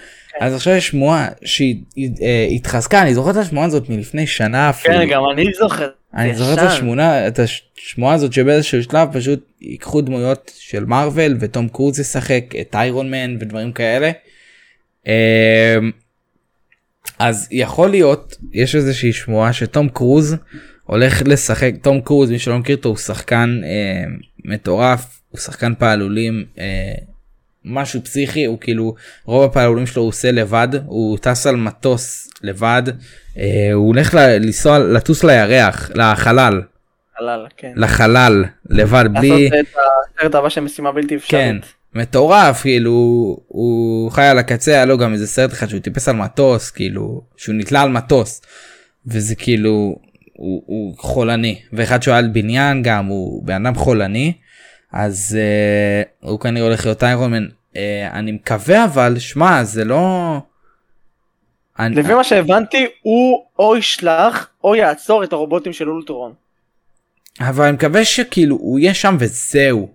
[0.40, 4.94] אז עכשיו יש שמועה שהתחזקה אני זוכר את השמועה הזאת מלפני שנה אפילו.
[4.94, 6.58] כן גם אני זוכר אני זוכר את.
[6.58, 12.74] השמונה את השמועה הזאת שבאיזשהו שלב פשוט ייקחו דמויות של מארוול ותום קרוז ישחק את
[12.74, 14.10] איירון מן ודברים כאלה.
[15.06, 15.12] אמ,
[17.18, 20.36] אז יכול להיות יש איזושהי שמועה שתום קרוז
[20.84, 24.04] הולך לשחק תום קרוז מי שלא מכיר אותו הוא שחקן אה,
[24.44, 26.94] מטורף הוא שחקן פעלולים אה,
[27.66, 32.82] משהו פסיכי הוא כאילו רוב הפעלולים שלו הוא עושה לבד הוא טס על מטוס לבד
[33.38, 36.62] אה, הוא הולך ל- לנסוע לטוס לירח לחלל
[37.18, 37.72] חלל, כן.
[37.76, 39.76] לחלל לבד בלי לעשות את
[40.18, 41.30] הסרט הבא של משימה בלתי אפשרית.
[41.30, 41.56] כן
[41.94, 42.92] מטורף כאילו
[43.48, 47.22] הוא חי על הקצה היה לו גם איזה סרט אחד שהוא טיפס על מטוס כאילו
[47.36, 48.42] שהוא נתלה על מטוס
[49.06, 49.98] וזה כאילו
[50.32, 54.32] הוא, הוא חולני ואחד שהוא על בניין גם הוא בן אדם חולני
[54.92, 57.46] אז uh, הוא כנראה הולך להיות איירון מן
[58.12, 60.38] אני מקווה אבל שמע זה לא.
[61.78, 66.32] אני, לפי מה שהבנתי הוא או ישלח או יעצור את הרובוטים של אולטרון.
[67.40, 69.88] אבל אני מקווה שכאילו הוא יהיה שם וזהו.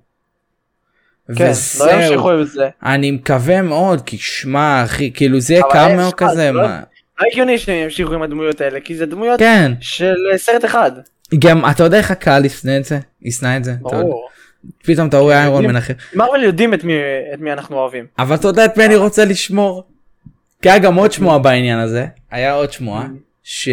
[1.37, 2.69] כן, לא ימשיכו עם זה.
[2.83, 5.63] אני מקווה מאוד כי שמע אחי כאילו זה יהיה
[6.07, 6.81] יש- כזה לא- מה.
[7.19, 10.91] הגיוני שהם ימשיכו עם הדמויות האלה כי זה דמויות כן של אה, סרט אחד.
[11.39, 13.73] גם אתה יודע איך הקהל ישנא את זה ישנא את זה.
[13.81, 14.29] ברור.
[14.83, 15.65] פתאום אתה רואה איירון.
[15.65, 16.93] מן אחר מרוויל יודעים את מי
[17.33, 18.05] את מי אנחנו אוהבים.
[18.19, 19.83] אבל אתה יודע את מי אני רוצה לשמור.
[20.61, 23.07] כי היה גם עוד שמועה בעניין הזה היה עוד שמועה
[23.43, 23.69] ש...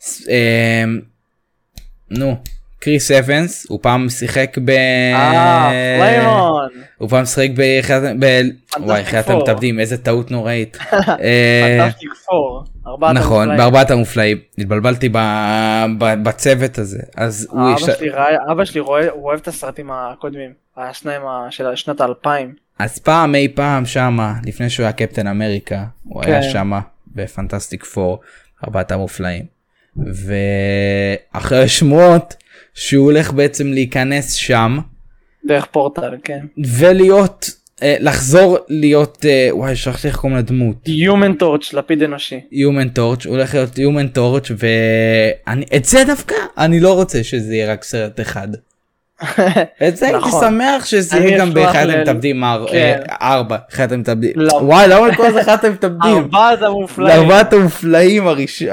[0.00, 1.00] ס- אמ,
[2.10, 2.36] נו
[2.78, 4.70] קריס אבנס הוא פעם שיחק ב...
[4.70, 6.68] אה, פליימון.
[6.98, 7.62] הוא פעם שיחק ב...
[8.80, 9.34] וואי פור.
[9.40, 10.76] המתאבדים איזה טעות נוראית.
[10.92, 12.64] אה, פנטסטיק פור.
[12.92, 13.58] ארבעת נכון המופלאים.
[13.58, 15.16] בארבעת המופלאים התבלבלתי ב-
[15.98, 17.82] ב- בצוות הזה אז הוא יש...
[17.82, 20.50] אבא שלי ראה- אבא שלי רואה הוא אוהב את הסרטים הקודמים.
[20.76, 22.54] השניים של שנת האלפיים.
[22.78, 26.48] אז פעם אי פעם שמה לפני שהוא היה קפטן אמריקה הוא היה כן.
[26.50, 26.80] שמה
[27.14, 28.20] בפנטסטיק פור
[28.64, 29.44] ארבעת המופלאים
[31.32, 32.34] ואחרי השמועות
[32.74, 34.78] שהוא הולך בעצם להיכנס שם
[35.46, 36.46] דרך פורטל כן.
[36.78, 37.50] ולהיות
[38.00, 42.40] לחזור להיות אה, וואי שכחתי איך קוראים לדמות Human Torch לפיד אנושי.
[42.52, 47.54] Human Torch הוא הולך להיות Human Torch ואני את זה דווקא אני לא רוצה שזה
[47.54, 48.48] יהיה רק סרט אחד.
[49.88, 50.40] את זה הייתי נכון.
[50.40, 53.00] שמח שזה יהיה גם באחד המתאבדים כן.
[53.10, 54.52] אה, ארבע אחד המתאבדים לא.
[54.52, 57.20] וואי למה לקרוא לזה אחד המתאבדים ארבעת המופלאים.
[57.20, 58.68] ארבעת המופלאים הראשון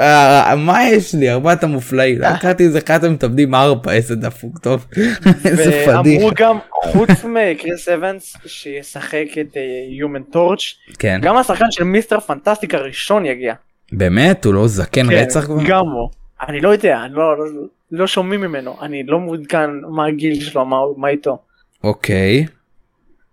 [0.58, 4.86] מה יש לי ארבעת המופלאים לקחתי איזה אחד המתאבדים ארבע איזה דפוק טוב
[5.46, 9.58] איזה ואמרו פדיחה גם חוץ מקריס אבנס שישחק את
[10.02, 13.54] Human Torch כן גם השחקן של מיסטר פנטסטיק הראשון יגיע.
[13.92, 16.10] באמת הוא לא זקן כן, רצח גם הוא.
[16.48, 17.46] אני לא יודע, אני לא, לא,
[17.92, 21.38] לא שומעים ממנו, אני לא מעודכן מה הגיל שלו, מה, מה איתו.
[21.84, 22.46] אוקיי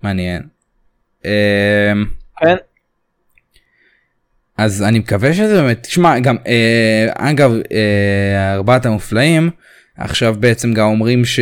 [0.02, 0.42] מעניין.
[1.24, 1.30] אמ,
[2.36, 2.56] כן?
[4.56, 9.50] אז אני מקווה שזה באמת תשמע גם אה, אגב אה, ארבעת המופלאים
[9.96, 11.40] עכשיו בעצם גם אומרים ש...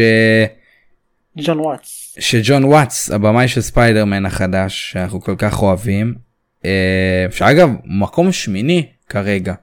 [1.36, 2.16] ג'ון וואטס.
[2.18, 6.14] שג'ון וואטס הבמאי של ספיידרמן החדש שאנחנו כל כך אוהבים
[6.64, 9.54] אה, שאגב מקום שמיני כרגע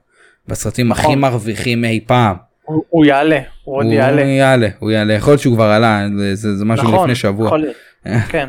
[0.48, 1.18] בסרטים הכי נכון.
[1.18, 2.36] מרוויחים אי פעם.
[2.62, 4.22] הוא, הוא יעלה, הוא עוד הוא יעלה.
[4.22, 7.46] יעלה הוא יעלה יכול להיות שהוא כבר עלה זה, זה, זה משהו נכון, לפני שבוע
[7.46, 7.76] יכול להיות.
[8.32, 8.48] כן.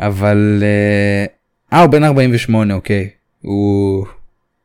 [0.00, 1.26] אבל אה
[1.72, 3.08] אה, הוא בן 48 אוקיי
[3.42, 4.06] הוא,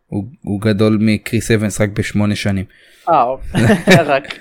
[0.07, 2.65] הוא, הוא גדול מקריס אבנס רק בשמונה שנים
[3.09, 3.61] אה, אוקיי.
[4.05, 4.35] רק.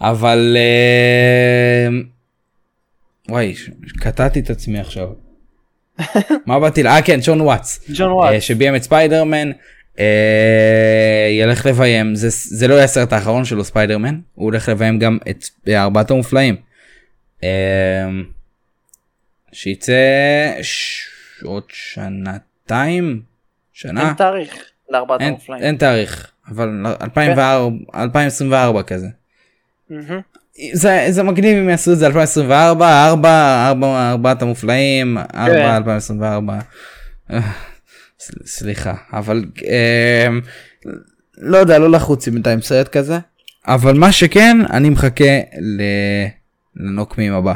[0.00, 1.88] אבל אה,
[3.28, 3.54] וואי
[4.00, 5.08] קטעתי את עצמי עכשיו.
[6.46, 6.86] מה באתי ל...
[6.86, 8.42] אה כן ג'ון וואטס ג'ון אה, וואטס.
[8.42, 9.56] שביים את ספיידרמן אה,
[11.40, 15.44] ילך לביים זה זה לא יהיה הסרט האחרון שלו ספיידרמן הוא הולך לביים גם את
[15.68, 16.56] ארבעת המופלאים.
[17.44, 17.48] אה,
[19.52, 19.92] שיצא
[20.62, 21.08] ש-
[21.44, 23.22] עוד שנתיים
[23.72, 24.54] שנה אין תאריך
[24.90, 25.62] לארבעת אין, המופלאים.
[25.62, 26.68] אין תאריך אבל
[27.02, 29.06] 2004 2024 כזה.
[29.90, 30.20] מהמם.
[30.72, 35.74] זה זה מגניב אם יעשו את זה 2024 4 4 ארבעת המופלאים 4 כן.
[35.74, 36.58] 2024.
[38.30, 40.28] אה, סליחה אבל אה,
[41.38, 43.18] לא יודע לא לחוץ עם בינתיים סרט כזה
[43.66, 45.40] אבל מה שכן אני מחכה
[46.76, 47.54] לנוקמים הבא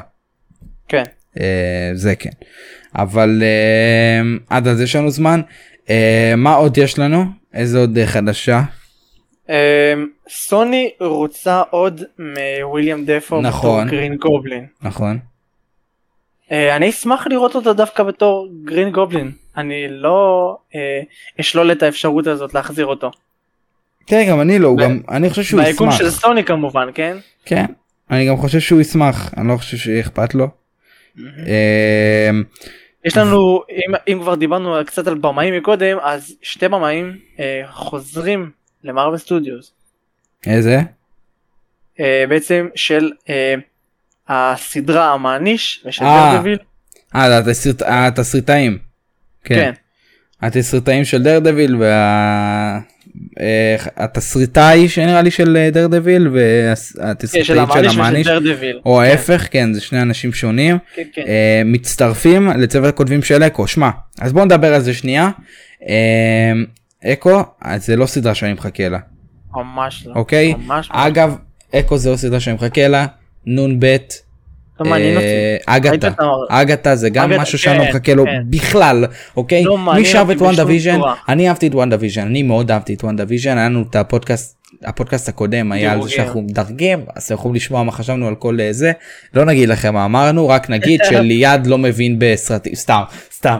[0.88, 1.02] כן.
[1.40, 2.31] אה, זה כן
[2.94, 5.40] אבל אה, עד אז יש לנו זמן
[5.90, 8.62] אה, מה עוד יש לנו איזה עוד אה, חדשה
[9.48, 9.54] אמ,
[10.28, 13.87] סוני רוצה עוד מוויליאם דפו נכון.
[13.87, 14.66] בתור גרין גובלין.
[14.83, 15.18] נכון
[16.52, 19.33] אה, אני אשמח לראות אותו דווקא בתור גרין גובלין.
[19.58, 21.00] אני לא אה,
[21.40, 23.10] אשלול את האפשרות הזאת להחזיר אותו.
[24.06, 27.16] כן גם אני לא ב- גם אני חושב שהוא ביקום ישמח של סוני כמובן, כן?
[27.44, 27.64] כן
[28.10, 30.48] אני גם חושב שהוא ישמח אני לא חושב שיהיה אכפת לו.
[31.46, 32.30] אה,
[33.04, 38.50] יש לנו, אם, אם כבר דיברנו קצת על במאים מקודם, אז שתי במאים אה, חוזרים
[38.84, 39.72] למרוויל סטודיוס.
[40.46, 40.80] איזה
[42.00, 43.54] אה, בעצם של אה,
[44.28, 46.58] הסדרה המעניש ושל אה, דרדוויל.
[47.14, 48.78] אה התסריט- התסריטאים.
[49.48, 49.54] כן.
[49.54, 49.72] כן.
[50.42, 51.76] התסריטאים של דרדביל
[53.96, 58.28] והתסריטאי שנראה לי של דרדביל כן, והתסריטאית של של המעניש.
[58.87, 61.22] או ההפך כן זה שני אנשים שונים כן, כן.
[61.26, 65.30] אה, מצטרפים לצוות הכותבים של אקו שמע אז בוא נדבר על זה שנייה.
[65.88, 66.52] אה,
[67.12, 68.98] אקו אז זה לא סדרה שאני מחכה לה
[69.54, 70.12] ממש לא.
[70.14, 71.37] אוקיי ממש אגב
[71.74, 73.06] אקו זה לא סדרה שאני מחכה לה
[73.46, 73.96] נ"ב
[74.80, 75.26] לא מעניין אותי.
[75.26, 76.08] אה, אגתה,
[76.48, 78.42] אגתה זה גם משהו שאני לא כן, מחכה לו כן.
[78.50, 79.04] בכלל,
[79.36, 79.64] אוקיי?
[79.64, 81.00] לא מי שאהב את וונדה ויז'ן.
[81.28, 84.58] אני אהבתי את וונדה ויז'ן, אני מאוד אהבתי את וונדה ויז'ן, היה לנו את הפודקאסט,
[84.84, 86.10] הפודקאסט הקודם היה על זה.
[86.10, 88.92] שאנחנו מדרגים, אז אתם יכולים לשמוע מה חשבנו על כל אה, זה,
[89.34, 93.58] לא נגיד לכם מה אמרנו, רק נגיד שליד לא מבין בסרטים, סתם, סתם,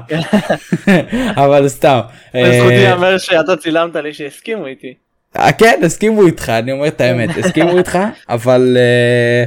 [1.45, 2.01] אבל סתם.
[2.35, 4.95] לזכותי אה, ייאמר שאתה צילמת לי שהסכימו איתי.
[5.37, 9.45] אה, כן הסכימו איתך אני אומר את האמת הסכימו איתך אבל אה,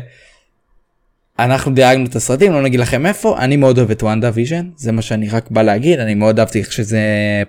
[1.46, 4.92] אנחנו דירגנו את הסרטים לא נגיד לכם איפה אני מאוד אוהב את וונדה ויז'ן זה
[4.92, 7.00] מה שאני רק בא להגיד אני מאוד אהבתי איך שזה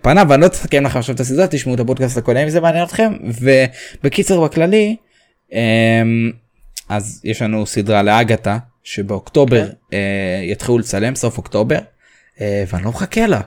[0.03, 2.85] פנה ואני לא אסכם לכם עכשיו את הסדרה תשמעו את הפודקאסט הקודם אם זה מעניין
[2.85, 4.97] אתכם ובקיצר בכללי
[5.53, 6.03] אה,
[6.89, 11.79] אז יש לנו סדרה לאגתה שבאוקטובר אה, יתחילו לצלם סוף אוקטובר
[12.41, 13.41] אה, ואני לא מחכה לה.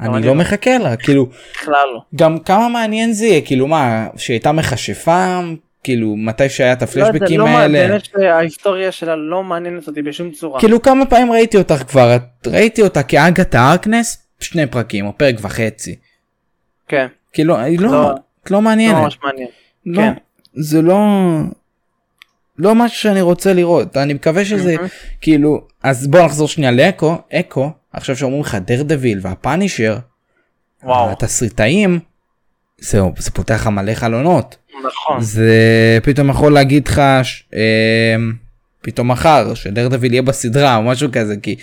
[0.00, 0.34] אני אני לא לא.
[0.34, 2.00] מחכה לה כאילו בכלל לא.
[2.16, 5.40] גם כמה מעניין זה יהיה כאילו מה שהייתה מכשפה
[5.84, 10.30] כאילו מתי שהיה את לא הפלשבקים לא האלה מעניין שההיסטוריה שלה לא מעניינת אותי בשום
[10.30, 10.60] צורה.
[10.60, 15.96] כאילו כמה פעמים ראיתי אותך כבר ראיתי אותה כאגתה ארקנס שני פרקים או פרק וחצי
[16.88, 17.06] כן.
[17.32, 18.02] כאילו היא לא לא.
[18.02, 18.14] לא
[18.50, 19.48] לא מעניינת ממש מעניין.
[19.86, 20.12] לא כן.
[20.54, 20.98] זה לא
[22.58, 24.88] לא משהו שאני רוצה לראות אני מקווה שזה מהמם.
[25.20, 29.98] כאילו אז בוא נחזור שנייה לאקו אקו עכשיו שאומרים לך דרדוויל והפאנישר
[30.82, 31.10] וואו.
[31.10, 32.00] התסריטאים
[32.78, 34.56] זהו זה פותח לך מלא חלונות.
[34.84, 35.20] נכון.
[35.20, 37.44] זה פתאום יכול להגיד לך ש...
[37.54, 38.16] אה,
[38.80, 41.56] פתאום מחר שדרדוויל יהיה בסדרה או משהו כזה כי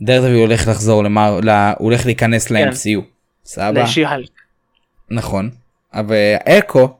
[0.00, 1.40] דרדוויל הולך לחזור למר...
[1.42, 1.50] ל...
[1.50, 2.54] הוא הולך להיכנס כן.
[2.54, 3.00] ל-MCU.
[3.44, 3.82] סבבה?
[3.82, 4.28] ל She-Hulk.
[5.10, 5.50] נכון.
[5.94, 6.96] אבל אקו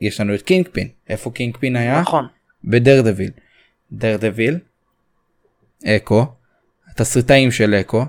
[0.00, 2.00] יש לנו את קינג פין איפה קינג פין היה?
[2.00, 2.26] נכון.
[2.64, 3.30] בדרדוויל.
[3.92, 4.58] דרדוויל,
[5.86, 6.26] אקו,
[6.90, 8.04] התסריטאים של אקו,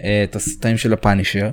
[0.00, 1.50] אה, תסריטאים של הפאנישר,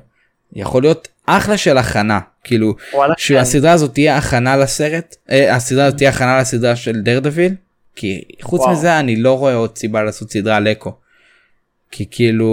[0.53, 3.19] יכול להיות אחלה של הכנה, כאילו, וואלה, כן.
[3.21, 7.53] שהסדרה הזאת תהיה הכנה לסרט, אה, הסדרה הזאת תהיה הכנה לסדרה של דרדוויל,
[7.95, 8.71] כי חוץ וואו.
[8.71, 10.91] מזה אני לא רואה עוד סיבה לעשות סדרה על אקו.
[11.93, 12.47] כי כאילו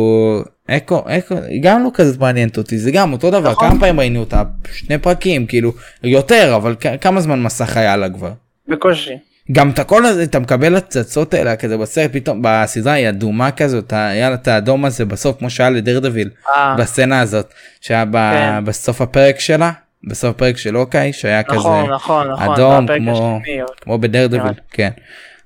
[0.66, 3.68] אקו אקו גם לא כזאת מעניינת אותי זה גם אותו דבר נכון.
[3.70, 5.72] כמה פעמים ראינו אותה שני פרקים כאילו
[6.02, 8.32] יותר אבל כ- כמה זמן מסך היה לה כבר.
[8.68, 9.10] בקושי.
[9.52, 13.92] גם את הכל הזה אתה מקבל הצצות האלה כזה בסרט פתאום בסדרה היא אדומה כזאת
[13.92, 18.64] היה לה את האדום הזה בסוף כמו שהיה לדרדוויל אה, בסצנה הזאת שהיה ב- כן.
[18.64, 19.72] בסוף הפרק שלה
[20.04, 22.54] בסוף הפרק של אוקיי שהיה כזה נכון, נכון, נכון.
[22.54, 24.90] אדום כמו השני, כמו בדרדוויל נראה כן.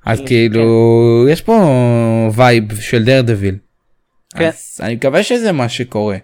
[0.06, 0.26] אז כן.
[0.26, 3.56] כאילו יש פה vibe של דרדוויל.
[4.36, 4.46] כן.
[4.46, 6.16] אז אני מקווה שזה מה שקורה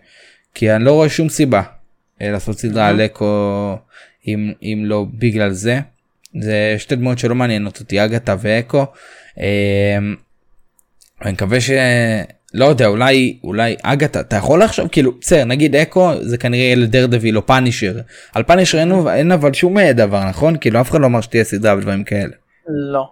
[0.54, 1.62] כי אני לא רואה שום סיבה
[2.22, 3.76] אה, לעשות סדרה על אקו
[4.26, 5.80] אם אם לא בגלל זה.
[6.40, 8.86] זה שתי דמויות שלא מעניינות אותי אגתה ואקו.
[9.40, 9.98] אה,
[11.22, 11.70] אני מקווה ש...
[12.54, 16.76] לא יודע אולי אולי אגתה אתה יכול לחשוב כאילו בסדר נגיד אקו זה כנראה יהיה
[16.76, 17.94] לדרדוויל או פאנישר
[18.34, 21.44] על פאנישר אין, אין אבל שום אה, דבר נכון כאילו אף אחד לא אמר שתהיה
[21.44, 22.32] סדרה ודברים כאלה.
[22.92, 23.08] לא.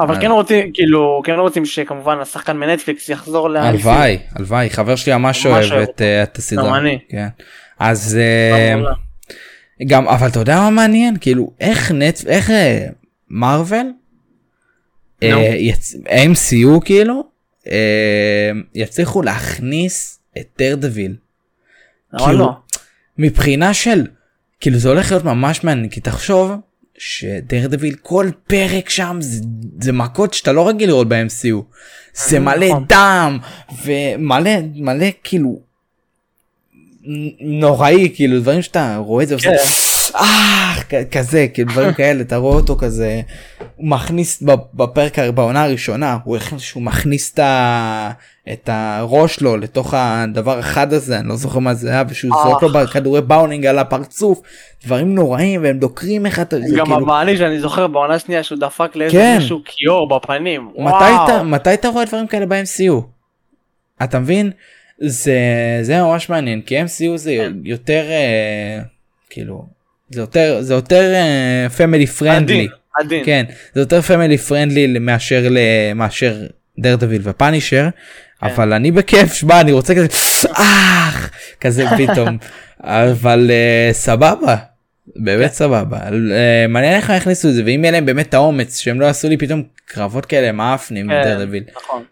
[0.00, 0.20] אבל אה.
[0.20, 3.56] כן רוצים כאילו כן רוצים שכמובן השחקן מנטפליקס יחזור ל...
[3.56, 6.66] הלוואי הלוואי חבר שלי ממש אוהב את, אה, את הסדרה.
[6.66, 6.98] גם אני.
[7.08, 7.26] כן.
[7.78, 8.18] אז.
[9.86, 12.86] גם אבל אתה יודע מה מעניין כאילו איך נט איך אה,
[13.28, 13.86] מרוויל
[15.22, 15.28] נו.
[15.28, 15.70] אה,
[16.32, 17.24] MCU כאילו
[17.66, 21.16] אה, יצליחו להכניס את דרדוויל
[22.18, 22.52] כאילו, לא.
[23.18, 24.06] מבחינה של
[24.60, 26.52] כאילו זה הולך להיות ממש מעניין כי תחשוב
[26.98, 29.44] שדרדוויל כל פרק שם זה,
[29.80, 31.56] זה מכות שאתה לא רגיל לראות ב-MCU
[32.14, 32.84] זה מלא נכון.
[32.88, 33.38] דם
[33.84, 35.60] ומלא מלא כאילו
[37.40, 39.56] נוראי כאילו דברים שאתה רואה את זה כן.
[40.16, 43.20] אה כזה כאילו דברים כאלה אתה רואה אותו כזה
[43.76, 44.42] הוא מכניס
[44.74, 47.40] בפרק בעונה הראשונה הוא החליט שהוא מכניס את,
[48.52, 52.42] את הראש לו לתוך הדבר החד הזה אני לא זוכר מה זה היה ושהוא אה.
[52.42, 54.40] זורק לו בכדורי באונינג על הפרצוף
[54.84, 58.58] דברים נוראים והם דוקרים איך אתה זה גם כאילו המעניש שאני זוכר בעונה שנייה שהוא
[58.58, 59.36] דפק לאיזה כן.
[59.38, 60.68] מישהו כיור בפנים.
[61.44, 63.02] מתי אתה רואה דברים כאלה ב-MCU?
[64.04, 64.50] אתה מבין?
[64.98, 65.38] זה
[65.82, 67.52] זה ממש מעניין כי MCU זה כן.
[67.64, 68.80] יותר אה,
[69.30, 69.66] כאילו
[70.10, 71.14] זה יותר זה יותר
[71.76, 72.68] family friendly עדיין.
[72.98, 73.24] עדיין.
[73.24, 75.48] כן זה יותר family friendly מאשר
[75.94, 76.46] מאשר
[76.78, 77.88] דרדוויל ופאנישר.
[78.42, 80.08] אבל אני בכיף שמע אני רוצה כזה
[81.60, 82.38] כזה פתאום
[82.80, 84.56] אבל אה, סבבה
[85.16, 85.54] באמת כן.
[85.54, 85.98] סבבה
[86.32, 89.06] אה, מעניין איך הם יכניסו את זה ואם יהיה להם באמת את האומץ שהם לא
[89.06, 92.04] יעשו לי פתאום קרבות כאלה מעפנים עם כן, דרדוויל נכון.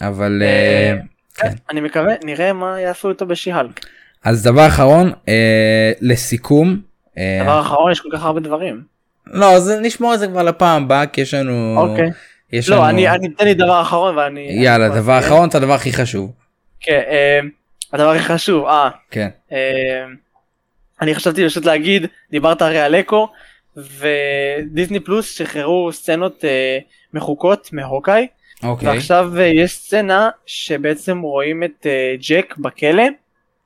[0.00, 0.96] אבל אה, אה,
[1.34, 1.48] כן.
[1.70, 3.86] אני מקווה נראה מה יעשו איתו בשיהלק.
[4.24, 6.80] אז דבר אחרון אה, לסיכום
[7.18, 8.82] אה, דבר אחרון יש כל כך הרבה דברים.
[9.26, 12.10] לא אז נשמור את זה כבר לפעם הבאה כי יש לנו אוקיי.
[12.52, 14.40] יש לנו לא אני אני אתן לי דבר אחרון ואני.
[14.40, 15.18] יאללה אני דבר.
[15.18, 16.32] אחרון את הדבר הכי חשוב
[16.80, 17.00] כן.
[17.08, 17.40] אה,
[17.92, 18.66] הדבר הכי חשוב.
[18.66, 18.90] אה.
[19.10, 20.04] כן אה,
[21.00, 23.28] אני חשבתי פשוט להגיד דיברת הרי על אקו
[23.76, 26.78] ודיסני פלוס שחררו סצנות אה,
[27.14, 28.26] מחוקות מהוקאי
[28.62, 33.04] אוקיי ועכשיו אה, יש סצנה שבעצם רואים את אה, ג'ק בכלא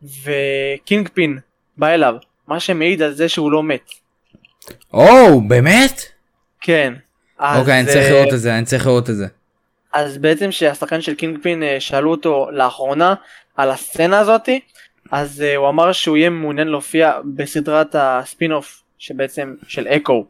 [0.02, 1.38] וקינג פין
[1.76, 2.14] בא אליו
[2.48, 3.90] מה שמעיד על זה שהוא לא מת.
[4.92, 6.02] או באמת
[6.60, 6.94] כן.
[7.38, 9.26] אז, אוקיי אני צריך אה, לראות את זה אני צריך לראות את זה
[9.92, 13.14] אז בעצם שהשחקן של קינג פין שאלו אותו לאחרונה
[13.56, 14.60] על הסצנה הזאתי
[15.10, 20.26] אז הוא אמר שהוא יהיה מעוניין להופיע בסדרת הספין אוף שבעצם של אקו.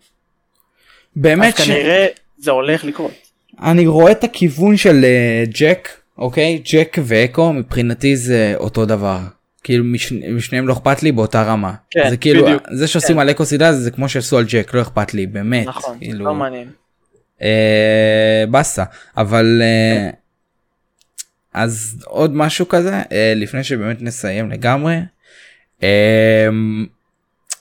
[1.16, 1.70] באמת אז ש...
[1.70, 2.06] כנראה
[2.38, 3.25] זה הולך לקרות.
[3.62, 5.88] אני רואה את הכיוון של אה, ג'ק
[6.18, 9.18] אוקיי ג'ק ואקו מבחינתי זה אותו דבר
[9.64, 12.62] כאילו משני- משניהם לא אכפת לי באותה רמה כן, זה כאילו בדיוק.
[12.72, 13.20] זה שעושים כן.
[13.20, 16.34] על אקו סדרה זה כמו שעשו על ג'ק לא אכפת לי באמת נכון, כאילו לא
[16.34, 16.68] מעניין.
[17.42, 18.84] אה, באסה
[19.16, 20.10] אבל אה,
[21.54, 24.96] אז עוד משהו כזה אה, לפני שבאמת נסיים לגמרי.
[25.82, 26.48] אה,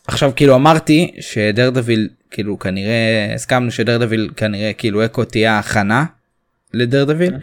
[0.07, 6.05] עכשיו כאילו אמרתי שדרדוויל כאילו כנראה הסכמנו שדרדוויל כנראה כאילו אקו תהיה הכנה
[6.73, 7.33] לדרדוויל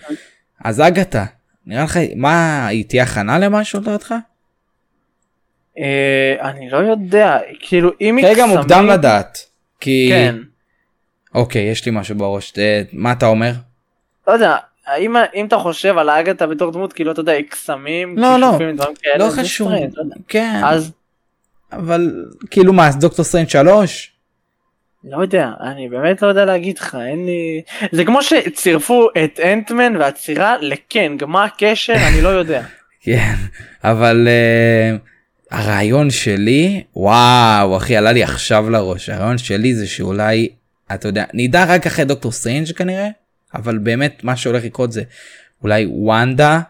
[0.64, 1.24] אז אגתה
[1.66, 4.14] נראה לך מה היא תהיה הכנה למשהו לדעתך?
[5.78, 9.38] אה, אני לא יודע כאילו אם היא כרגע מוקדם לדעת
[9.80, 10.36] כי כן.
[11.34, 13.52] אוקיי יש לי משהו בראש אה, מה אתה אומר?
[14.26, 18.38] לא יודע האם אם אתה חושב על האגתה בתור דמות כאילו אתה יודע קסמים לא,
[18.38, 18.58] לא.
[19.18, 20.14] לא חשוב לא.
[20.28, 20.92] כן אז
[21.72, 24.11] אבל כאילו מה דוקטור סטרנג' 3?
[25.04, 29.96] לא יודע אני באמת לא יודע להגיד לך אין לי זה כמו שצירפו את אנטמן
[29.96, 32.62] והצרעה לקנג מה הקשר אני לא יודע.
[33.04, 33.34] כן
[33.84, 40.48] אבל אה, הרעיון שלי וואו אחי עלה לי עכשיו לראש הרעיון שלי זה שאולי
[40.94, 43.08] אתה יודע נדע רק אחרי דוקטור סטרנג' כנראה
[43.54, 45.02] אבל באמת מה שהולך לקרות זה
[45.62, 46.60] אולי וונדה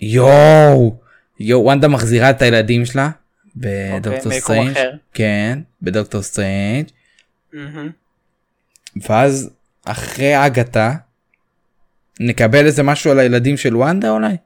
[0.00, 0.96] יואו
[1.40, 3.10] יואו וונדה מחזירה את הילדים שלה
[3.56, 4.90] בדוקטור אוקיי, סטרנג' אחר.
[5.14, 6.93] כן בדוקטור סטרנג' מהמם.
[9.08, 9.50] ואז
[9.84, 10.92] אחרי אגתה
[12.20, 14.36] נקבל איזה משהו על הילדים של וונדה אולי.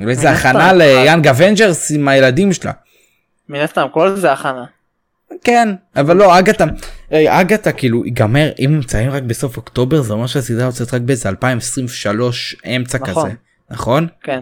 [0.00, 0.72] אולי זה מן הכנה.
[0.72, 2.72] ל Young Avengers עם הילדים שלה.
[3.48, 4.64] מן הסתם כל זה הכנה.
[5.44, 6.64] כן אבל לא אגתה
[7.12, 12.56] אגתה כאילו ייגמר אם מצלמים רק בסוף אוקטובר זה אומר שהסדרה יוצאת רק באיזה 2023
[12.76, 13.24] אמצע נכון.
[13.24, 13.34] כזה
[13.70, 14.40] נכון כן.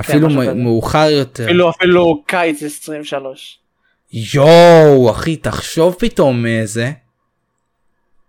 [0.00, 0.54] אפילו כזה.
[0.54, 3.58] מאוחר יותר אפילו אפילו קיץ 23.
[4.12, 6.92] יואו אחי תחשוב פתאום איזה.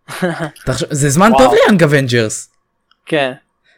[0.65, 1.43] תחשוב, זה זמן וואו.
[1.43, 2.49] טוב ל Young Avengers
[3.05, 3.31] כן.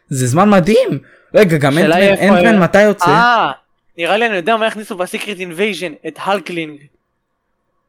[0.08, 0.98] זה זמן מדהים
[1.34, 3.52] רגע גם אנטמן אנטמן מתי יוצא אה,
[3.98, 6.80] נראה לי אני יודע מה הכניסו ב Secret Invasion את הלקלינג.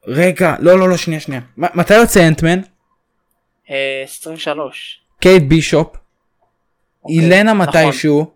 [0.07, 2.59] רגע לא לא לא שנייה שנייה מתי יוצא אנטמן
[3.69, 5.01] אה, 23.
[5.19, 7.67] קייט בישופ אוקיי, ילנה נכון.
[7.67, 8.31] מתישהו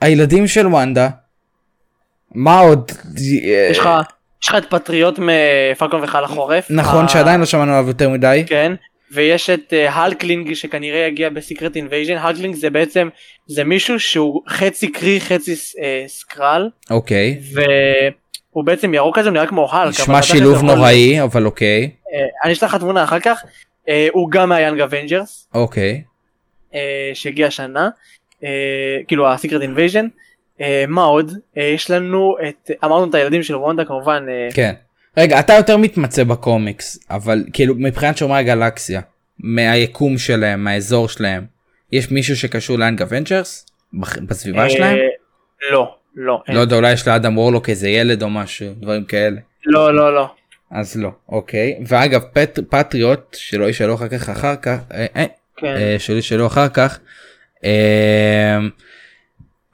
[0.00, 1.08] הילדים של וונדה
[2.34, 2.92] מה עוד
[3.70, 3.88] יש לך
[4.42, 6.66] יש לך את פטריוט מפלקון וחייל החורף.
[6.70, 8.72] נכון שעדיין לא שמענו עליו יותר מדי כן.
[9.12, 12.16] ויש את אה, הלקלינג שכנראה יגיע ב Secret Invasion.
[12.16, 13.08] הלקלינג זה בעצם
[13.46, 19.46] זה מישהו שהוא חצי קרי חצי אה, סקרל אוקיי והוא בעצם ירוק כזה הוא נראה
[19.46, 20.00] כמו הלק.
[20.00, 23.42] נשמע שילוב נוראי אבל אוקיי אה, אני אשלח לך תמונה אחר כך.
[23.88, 25.48] אה, הוא גם מה Young Avengers.
[25.54, 26.02] אוקיי
[27.14, 27.88] שהגיע השנה
[28.44, 30.06] אה, כאילו ה Secret Invasion
[30.88, 31.32] מה עוד?
[31.58, 34.72] אה, יש לנו את אמרנו את הילדים של וונדה כמובן אה, כן.
[35.16, 39.00] רגע אתה יותר מתמצא בקומיקס אבל כאילו מבחינת שומרי הגלקסיה
[39.38, 41.44] מהיקום שלהם מהאזור שלהם
[41.92, 43.66] יש מישהו שקשור ל Young Avengers
[44.28, 44.98] בסביבה אה, שלהם?
[45.70, 46.42] לא לא.
[46.48, 49.40] לא יודע אולי יש לאדם וורלוק איזה ילד או משהו דברים כאלה.
[49.66, 50.30] לא לא לא.
[50.70, 51.78] אז לא אוקיי.
[51.86, 55.24] ואגב פט, פטריוט שלא ישאלו אחר כך אחר כך אה, אה,
[55.56, 55.66] כן.
[55.76, 56.98] אה, שלא ישאלו אחר כך
[57.64, 58.58] אה,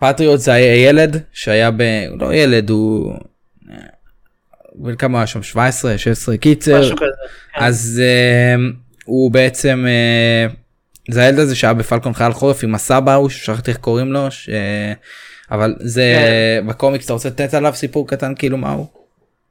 [0.01, 1.83] פטריוט זה היה ילד שהיה ב...
[2.11, 3.15] הוא לא ילד הוא...
[3.71, 3.77] אה,
[4.75, 7.07] בן כמה היה שם 17 16 קיצר משהו כזה
[7.55, 7.65] כן.
[7.65, 8.61] אז uh,
[9.05, 13.79] הוא בעצם uh, זה הילד הזה שהיה בפלקון חייל חורף עם הסבא הוא ששכחתי איך
[13.79, 14.51] קוראים לו ש...
[15.51, 16.15] אבל זה
[16.61, 16.67] כן.
[16.67, 18.87] בקומיקס אתה רוצה לתת עליו סיפור קטן כאילו מה הוא?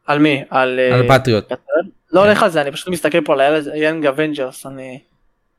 [0.08, 1.52] על מי על על פטריוט.
[2.12, 5.00] לא הולך על זה אני פשוט מסתכל פה על הילד Young Avengers אני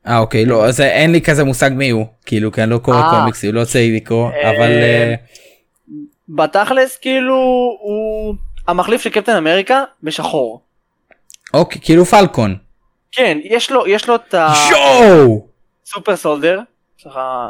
[0.07, 2.97] אה אוקיי לא אז אין לי כזה מושג מי הוא כאילו כי אני לא קורא
[2.97, 3.19] אה.
[3.19, 5.13] קומיקסים לא יוצא לי לקרוא אה, אבל אה,
[6.29, 7.35] בתכלס כאילו
[7.81, 8.35] הוא
[8.67, 10.61] המחליף של קפטן אמריקה בשחור
[11.53, 12.55] אוקיי כאילו פלקון.
[13.11, 14.33] כן יש לו יש לו את
[14.71, 15.47] יואו
[15.85, 16.59] ה super soldier.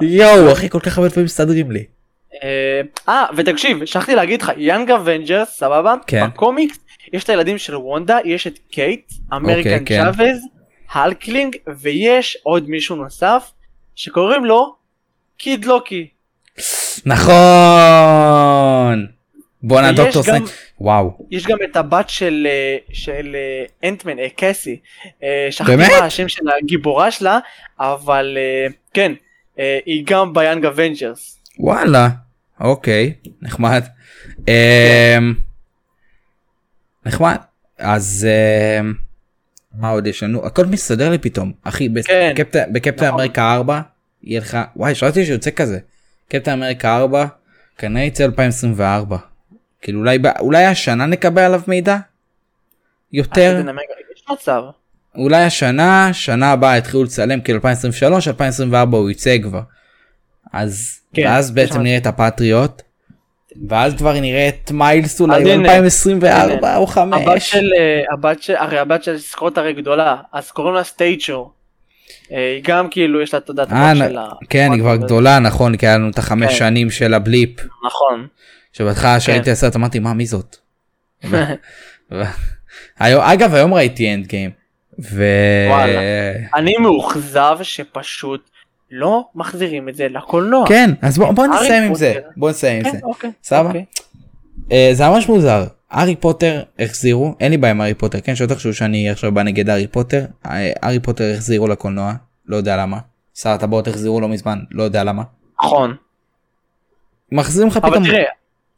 [0.02, 1.84] יואו אחי כל כך הרבה דברים מסתדרים לי.
[3.08, 6.28] אה, ותקשיב שכחתי להגיד לך Young Avengers סבבה כן.
[6.28, 6.80] בקומיקס
[7.14, 10.04] יש את הילדים של וונדה יש את קייט אמריקה כן.
[10.04, 10.40] צ'אבז
[10.92, 13.52] האלקלינג ויש עוד מישהו נוסף
[13.96, 14.76] שקוראים לו
[15.38, 16.08] קיד לוקי.
[17.06, 19.08] נכון.
[19.64, 20.48] בואנה דוקטור סטרנג'
[20.80, 21.28] וואו.
[21.32, 23.36] יש גם את הבת של אה, של
[23.84, 24.80] אנטמן אה, קסי
[25.24, 25.92] אה, שכחתי באמת?
[26.00, 27.40] מה השם של הגיבורה שלה
[27.80, 28.38] אבל
[28.94, 29.12] כן
[29.86, 32.10] היא גם ב Young Avengers וואלה.
[32.60, 33.14] אוקיי.
[33.42, 33.84] נחמד.
[34.48, 35.34] אמ,
[37.06, 37.38] נחמד.
[37.78, 38.28] אז
[38.80, 38.94] אמ,
[39.80, 42.34] מה עוד יש לנו הכל מסתדר לי פתאום אחי כן.
[42.72, 43.08] בקפטן- נכון.
[43.08, 43.82] אמריקה 4
[44.24, 45.80] יהיה לך וואי שמעתי שיוצא כזה
[46.30, 47.26] קפטן אמריקה 4
[47.78, 49.18] כנראה יצא 2024
[49.82, 51.98] כאילו אולי אולי השנה נקבל עליו מידע
[53.14, 53.64] יותר
[54.16, 54.62] יש מצב
[55.16, 59.62] אולי השנה שנה הבאה יתחילו לצלם כאילו 2023 2024 הוא יצא כבר.
[60.54, 61.82] אז כן, ואז בעצם.
[61.82, 62.82] נראה את הפטריוט.
[63.70, 67.52] ואז כבר נראה את מיילס אולי אז הנה, 2024 או הבת 5.
[67.52, 71.52] של אה, הבת של הרי הבת של סקוט הרי גדולה אז קוראים לה סטייצ'ו.
[72.32, 74.30] אה, היא גם כאילו יש לה את הדת אה, הבת שלה.
[74.50, 76.58] כן היא כבר גדולה נכון כי היה לנו את החמש כן.
[76.58, 78.28] שנים של ה Blip נכון.
[78.74, 80.56] שבהתחלה שראיתי הסרט אמרתי מה מי זאת.
[83.00, 84.52] אגב היום ראיתי Endgame.
[85.00, 85.24] ו...
[86.56, 88.50] אני מאוכזב שפשוט
[88.92, 90.68] לא מחזירים את זה לקולנוע.
[90.68, 92.14] כן אז בוא בוא נסיים עם זה.
[92.38, 92.98] בוא נסיים עם כן, זה.
[93.04, 93.32] אוקיי.
[93.44, 93.68] סבבה?
[93.68, 93.86] אוקיי.
[94.72, 98.48] אה, זה ממש מוזר הארי פוטר החזירו אין לי בעיה עם הארי פוטר כן שלא
[98.48, 102.14] תחשבו שאני עכשיו בא נגד הארי פוטר אה, הארי פוטר החזירו לקולנוע
[102.46, 102.98] לא יודע למה
[103.36, 105.24] שר הטבעות החזירו לא מזמן לא יודע למה
[105.64, 105.96] נכון.
[107.32, 108.24] מחזירים לך אבל פתאום תראה.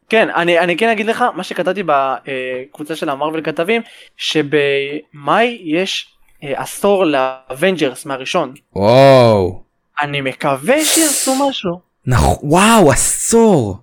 [0.10, 3.82] כן אני אני כן אגיד לך מה שכתבתי בקבוצה של המארוול כתבים
[4.18, 8.54] שבמאי יש אה, עשור ל Avengers מהראשון.
[8.76, 9.69] וואו
[10.02, 11.80] אני מקווה שיעשו משהו.
[12.06, 13.78] נכון וואו עשור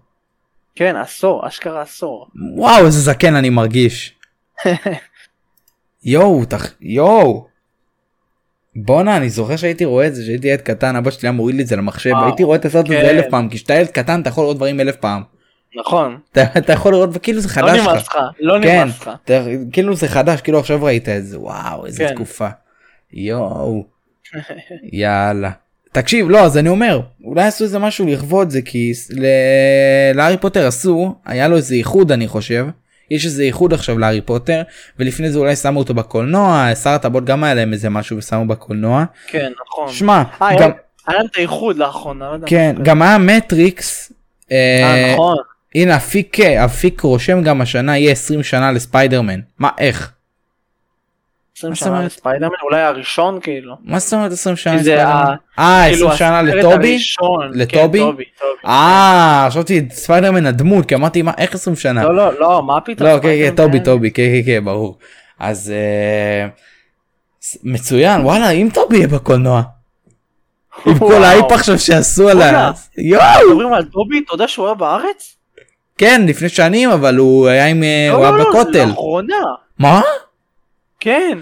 [0.75, 2.27] כן עשור אשכרה עשור.
[2.57, 4.14] וואו איזה זקן אני מרגיש.
[6.05, 6.75] יואו תח...
[6.81, 7.47] יואו.
[8.77, 11.62] בואנה אני זוכר שהייתי רואה את זה שהייתי ילד קטן אבא שלי היה מוריד לי
[11.62, 12.25] את זה למחשב וואו.
[12.27, 13.05] הייתי רואה את הסרט הזה כן.
[13.09, 15.23] אלף פעם כי כשאתה ילד קטן אתה יכול לראות דברים אלף פעם.
[15.77, 16.19] נכון.
[16.33, 18.14] אתה, אתה יכול לראות וכאילו זה לא חדש נמאס לך.
[18.14, 18.23] לך.
[18.41, 19.11] לא כן, נמאס לך.
[19.25, 22.14] אתה, כאילו זה חדש כאילו עכשיו ראית את זה וואו איזה כן.
[22.14, 22.49] תקופה.
[23.12, 23.85] יואו.
[24.93, 25.51] יאללה.
[25.97, 28.93] תקשיב לא אז אני אומר אולי עשו איזה משהו לכבוד זה כי
[30.15, 32.67] להארי פוטר עשו היה לו איזה איחוד אני חושב.
[33.11, 34.63] יש איזה איחוד עכשיו להארי פוטר
[34.99, 39.05] ולפני זה אולי שמו אותו בקולנוע שר הטבעות גם היה להם איזה משהו ושמו בקולנוע.
[39.27, 39.93] כן, נכון.
[39.93, 40.71] שמע אה, גם
[41.07, 42.31] היה להם את האיחוד לאחרונה.
[42.41, 42.77] לא כן.
[42.83, 44.13] גם היה מטריקס.
[44.53, 45.37] אה, אה, נכון.
[45.75, 50.13] הנה אפיק אפיק רושם גם השנה יהיה 20 שנה לספיידרמן מה איך
[51.57, 52.05] 20 מה זאת שנה?
[52.07, 53.77] לספיידרמן, אולי הראשון כאילו.
[53.85, 55.35] מה זאת אומרת 20 שנה לספיידרמן?
[55.59, 56.99] אה כאילו, 20 שנה הסרט לטובי?
[56.99, 57.99] כן, לטובי?
[57.99, 58.67] טובי, טובי.
[58.67, 62.03] אה חשבתי ספיידרמן הדמות כי אמרתי מה איך 20 שנה.
[62.05, 63.09] לא, לא, לא, מה פתאום?
[63.09, 63.55] לא כן כן?
[63.57, 64.99] טובי טובי כן כן כן ברור.
[65.39, 66.49] אז אה,
[67.65, 69.63] מצוין וואלה אם טובי יהיה בקולנוע.
[70.87, 71.25] עם כל.
[71.25, 72.45] האייפ עכשיו שעשו על ה...
[72.45, 72.73] וואלה.
[72.99, 75.37] יואו מדברים על טובי, אתה יודע שהוא היה בארץ?
[75.99, 78.85] כן לפני שנים אבל הוא היה עם אה, הוא לא, היה לא, לא, בכותל.
[78.85, 79.37] לאחרונה.
[79.79, 80.01] מה?
[81.01, 81.39] כן.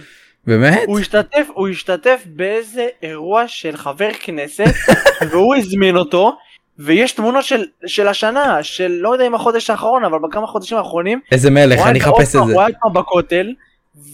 [0.47, 0.83] באמת?
[0.87, 4.75] הוא השתתף, הוא השתתף באיזה אירוע של חבר כנסת,
[5.31, 6.37] והוא הזמין אותו,
[6.79, 11.21] ויש תמונות של, של השנה, של לא יודע אם החודש האחרון, אבל בכמה חודשים האחרונים,
[11.33, 12.39] איזה מלך אני אחפש את זה.
[12.39, 13.53] הוא היה פעם בכותל,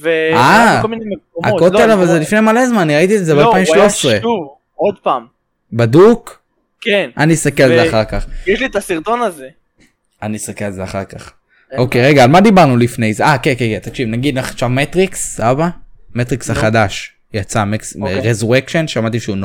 [0.01, 0.11] ו...
[0.33, 3.25] אה, בכל מיני מקומות, הכותל לא, אבל זה לא, לפני מלא זמן אני ראיתי את
[3.25, 4.23] זה לא, הוא היה ב-2013.
[4.23, 5.27] שוב, עוד פעם,
[5.73, 6.41] בדוק?
[6.81, 8.27] כן, אני אסתכל על זה אחר כך.
[8.47, 9.49] יש לי את הסרטון הזה.
[10.23, 11.33] אני אסתכל על זה אחר כך.
[11.79, 13.25] אוקיי רגע על מה דיברנו לפני זה?
[13.25, 15.69] אה כן כן כן תקשיב נגיד עכשיו מטריקס סבבה?
[16.15, 16.51] מטריקס.
[16.51, 18.21] החדש יצא מקס אוקיי.
[18.21, 19.37] Resurrection שמעתי שהוא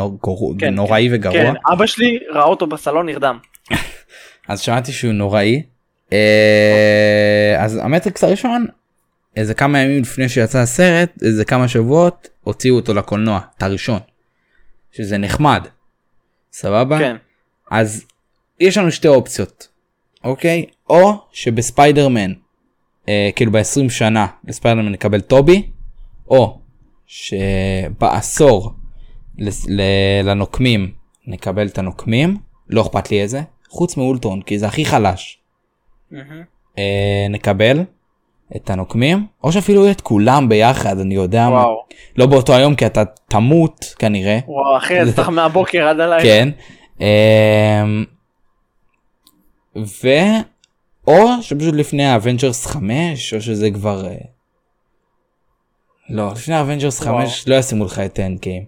[0.59, 3.37] כן, נוראי וגרוע כן, אבא שלי ראה אותו בסלון נרדם.
[4.47, 5.63] אז שמעתי שהוא נוראי.
[6.13, 8.65] אה, אז המטריקס הראשון
[9.35, 13.99] איזה כמה ימים לפני שיצא הסרט איזה כמה שבועות הוציאו אותו לקולנוע את הראשון.
[14.91, 15.67] שזה נחמד.
[16.53, 16.99] סבבה?
[16.99, 17.15] כן,
[17.71, 18.05] אז
[18.59, 19.67] יש לנו שתי אופציות,
[20.23, 20.65] אוקיי?
[20.89, 22.33] או שבספיידרמן,
[23.09, 25.69] אה, כאילו ב-20 שנה לספיידרמן נקבל טובי,
[26.27, 26.59] או
[27.07, 28.73] שבעשור
[30.23, 30.91] לנוקמים
[31.27, 32.37] נקבל את הנוקמים,
[32.69, 35.39] לא אכפת לי איזה, חוץ מאולטרון כי זה הכי חלש,
[36.11, 36.43] מהמם.
[36.77, 37.83] אה, נקבל
[38.55, 41.85] את הנוקמים, או שאפילו את כולם ביחד, אני יודע מה, וואו,
[42.17, 44.39] לא באותו היום כי אתה תמות כנראה.
[44.47, 46.23] וואו, אחי, אז צריך מהבוקר עד הלילה.
[46.23, 46.49] כן.
[46.99, 48.05] אמ,
[49.77, 50.07] ו...
[51.07, 54.15] או שפשוט לפני ה Avengers 5 או שזה כבר אה,
[56.09, 57.25] לא לפני ה Avengers וואו.
[57.25, 58.63] 5 לא ישימו לך את ה Endgame.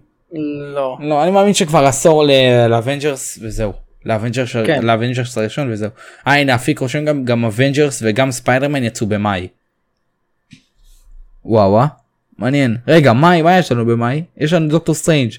[0.74, 0.96] לא.
[1.00, 2.24] לא אני מאמין שכבר עשור
[2.68, 3.72] ל Avengers וזהו.
[4.04, 4.88] ל Avengers כן.
[5.36, 5.90] הראשון וזהו.
[6.26, 9.48] אה הנה אפיק רושם גם גם Avengers וגם ספיידרמן יצאו במאי.
[11.44, 11.86] וואו אה?
[12.38, 12.76] מעניין.
[12.88, 14.22] רגע מאי מה יש לנו במאי?
[14.36, 15.30] יש לנו דוקטור סטרנג'.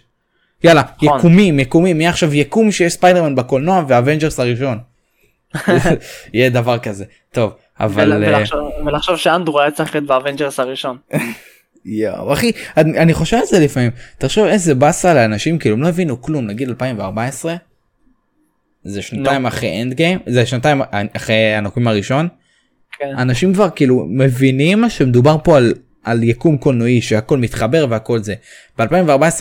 [0.64, 1.20] יאללה נכון.
[1.20, 4.80] יקומים יקומים יהיה עכשיו יקום שיש ספיידרמן בקולנוע ו Avengers הראשון.
[6.34, 7.06] יהיה דבר כזה.
[7.32, 10.98] טוב אבל אה, ולחשוב- ולחשוב שאנדרו היה צריך להיות ב Avengers הראשון.
[11.86, 15.88] יואו אחי אני, אני חושב על זה לפעמים תחשוב איזה באסה לאנשים כאילו הם לא
[15.88, 17.56] הבינו כלום נגיד 2014.
[18.84, 20.82] זה שנתיים אחרי Endgame זה שנתיים
[21.16, 22.28] אחרי הנוקמים הראשון
[23.00, 23.14] כן.
[23.18, 25.74] אנשים כבר כאילו מבינים שמדובר פה על
[26.04, 28.34] על יקום קולנועי שהכל מתחבר והכל זה.
[28.80, 28.84] ב2014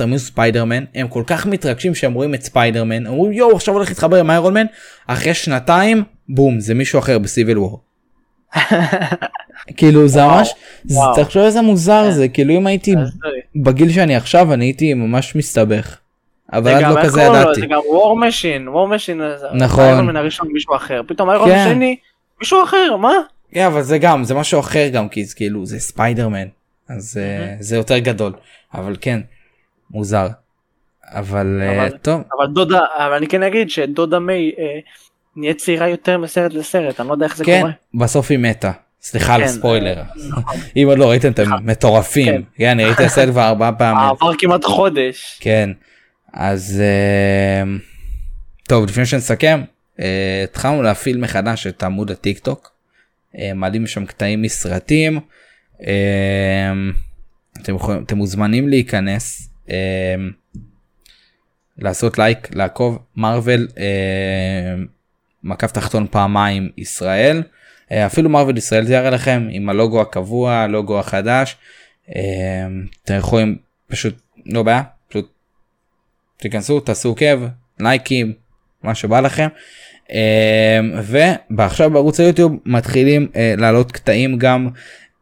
[0.02, 3.88] הם היו ספיידרמן הם כל כך מתרגשים שהם רואים את ספיידרמן אומרים יואו עכשיו הולך
[3.88, 4.66] להתחבר עם איירון מן
[5.06, 7.80] אחרי שנתיים בום זה מישהו אחר ב Civil War.
[9.76, 10.54] כאילו זה ממש
[10.84, 11.16] זה- וואו.
[11.24, 12.94] תחשוב איזה מוזר זה כאילו אם הייתי
[13.56, 15.98] בגיל שאני עכשיו אני הייתי ממש מסתבך.
[16.52, 17.22] אבל עד לא כזה?
[17.22, 17.60] ידעתי.
[17.60, 19.20] זה גם War Machine, War Machine,
[19.54, 19.84] נכון.
[19.84, 21.56] איירון מן הראשון מישהו אחר, פתאום איירון כן.
[21.58, 21.96] השני
[22.40, 23.12] מישהו אחר, מה?
[23.52, 26.46] כן אבל זה גם זה משהו אחר גם כי זה כאילו זה ספיידרמן
[26.88, 28.32] אז אה, זה יותר גדול
[28.74, 29.20] אבל כן
[29.90, 30.28] מוזר.
[31.10, 34.64] אבל אה, אבל- טוב אבל דודה, אבל אני כן אגיד שדודה מיי אה,
[35.36, 37.72] נהיית צעירה יותר מסרט לסרט, אני לא יודע איך זה כן קורה.
[37.94, 38.72] בסוף היא מתה.
[39.02, 40.02] סליחה על כן, הספוילר.
[40.28, 40.56] נכון.
[40.76, 42.26] אם עוד לא ראיתם אתם מטורפים.
[42.26, 42.42] כן.
[42.56, 43.98] כן אני ראיתי הסרט כבר ארבעה פעמים.
[44.10, 45.38] עבר כמעט חודש.
[45.40, 45.70] כן.
[46.32, 46.82] אז
[48.68, 49.60] טוב לפני שנסכם
[50.44, 52.70] התחלנו להפעיל מחדש את עמוד הטיק טוק.
[53.38, 55.20] אה, מעלים שם קטעים מסרטים.
[55.86, 56.72] אה,
[57.62, 59.50] אתם, יכולים, אתם מוזמנים להיכנס.
[59.70, 60.14] אה,
[61.78, 63.68] לעשות לייק לעקוב מרוויל
[65.42, 67.42] מקף תחתון פעמיים ישראל
[67.92, 71.56] אפילו מרוויל ישראל זה יראה לכם עם הלוגו הקבוע הלוגו החדש
[73.04, 75.32] אתם יכולים פשוט לא בעיה פשוט
[76.36, 77.40] תיכנסו תעשו עוקב
[77.80, 78.32] לייקים
[78.82, 79.48] מה שבא לכם
[81.50, 84.68] ועכשיו בערוץ היוטיוב מתחילים אה, לעלות קטעים גם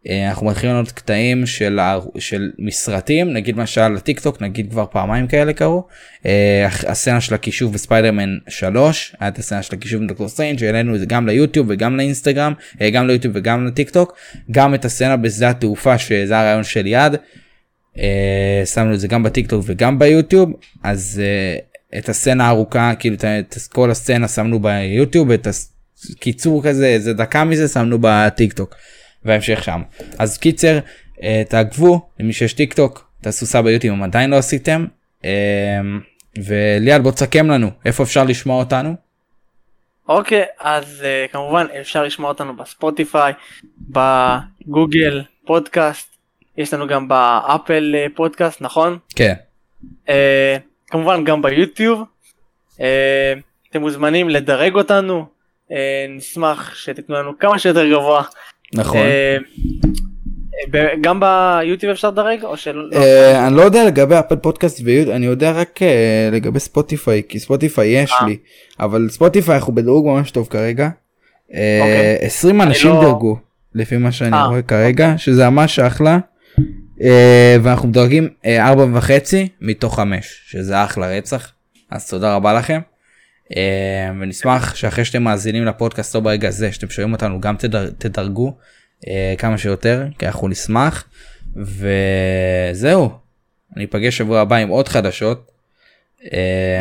[0.08, 1.80] אה, אנחנו מתחילים לעלות קטעים של,
[2.18, 5.86] של מסרטים נגיד למשל לטיק טוק נגיד כבר פעמיים כאלה קרו
[6.26, 11.00] אה, הסצנה של הכישוף בספיידרמן 3 היה את הסצנה של הכישוף בדוקטור סטרנג' העלינו את
[11.00, 12.52] זה גם ליוטיוב וגם לאינסטגרם
[12.92, 14.16] גם ליוטיוב וגם לטיק טוק
[14.50, 17.12] גם את הסצנה בשדה התעופה שזה הרעיון של יד
[18.64, 21.22] שמנו את זה גם בטיק טוק וגם ביוטיוב אז
[21.98, 25.46] את הסצנה הארוכה כאילו את, את כל הסצנה שמנו ביוטיוב את
[26.10, 28.74] הקיצור כזה איזה דקה מזה שמנו בטיק טוק
[29.24, 29.82] וההמשך שם.
[30.18, 30.78] אז קיצר
[31.22, 34.86] אה, תעקבו למי שיש טיק טוק תעשו sub ביוטיוב אם עדיין לא עשיתם
[35.24, 35.30] אה,
[36.44, 38.94] וליאל בוא תסכם לנו איפה אפשר לשמוע אותנו?
[40.08, 43.32] אוקיי, אז uh, כמובן אפשר לשמוע אותנו בספוטיפיי,
[43.78, 46.16] בגוגל פודקאסט,
[46.58, 48.98] יש לנו גם באפל אה, פודקאסט, נכון?
[49.16, 49.34] כן
[50.90, 52.02] כמובן גם ביוטיוב.
[52.76, 52.80] אה,
[53.70, 55.24] אתם מוזמנים לדרג אותנו,
[55.70, 55.72] אה,
[56.08, 58.22] נשמח שתתנו לנו כמה שיותר גבוה.
[58.74, 59.06] נכון.
[60.70, 62.82] ב- גם ביוטיוב אפשר לדרג או שלא?
[63.46, 65.80] אני לא יודע לגבי אפל פודקאסט ויוטיוב אני יודע רק
[66.32, 68.12] לגבי ספוטיפיי כי ספוטיפיי יש.
[68.26, 68.36] לי
[68.80, 70.88] אבל ספוטיפיי אנחנו בדירוג ממש טוב כרגע.
[71.54, 72.26] אה, אוקיי.
[72.26, 73.36] 20 אנשים לא- דירגו
[73.74, 76.18] לפי מה שאני אה, רואה כרגע שזה ממש אחלה.
[77.00, 81.52] אה, ואנחנו מדרגים אה, וחצי מתוך חמש שזה אחלה רצח
[81.90, 82.80] אז תודה רבה לכם.
[83.56, 88.56] אה, ונשמח שאחרי שאתם מאזינים לפודקאסט לא ברגע זה שאתם שומעים אותנו גם תדר, תדרגו
[89.38, 91.08] כמה שיותר כי אנחנו נשמח
[91.56, 93.10] וזהו
[93.76, 95.50] אני אפגש שבוע הבא עם עוד חדשות.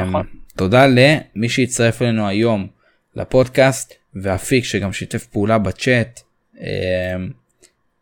[0.07, 0.25] נכון.
[0.55, 2.67] תודה למי שהצטרף אלינו היום
[3.15, 6.19] לפודקאסט ואפיק שגם שיתף פעולה בצ'אט.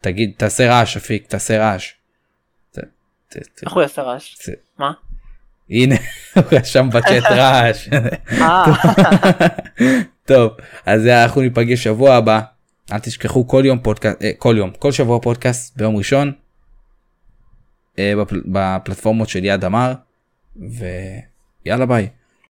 [0.01, 1.91] תגיד תעשה רעש אפיק תעשה רעש.
[3.63, 4.35] איך הוא יעשה רעש?
[4.79, 4.91] מה?
[5.69, 5.95] הנה
[6.35, 7.89] הוא רשם בצ'אט רעש.
[8.41, 8.63] אה,
[10.25, 10.51] טוב
[10.85, 12.41] אז אנחנו ניפגש שבוע הבא
[12.91, 16.31] אל תשכחו כל יום פודקאסט אה, כל יום כל שבוע פודקאסט ביום ראשון.
[17.99, 19.93] אה, בפל- בפלטפורמות של יד אמר
[20.55, 22.07] ויאללה ביי.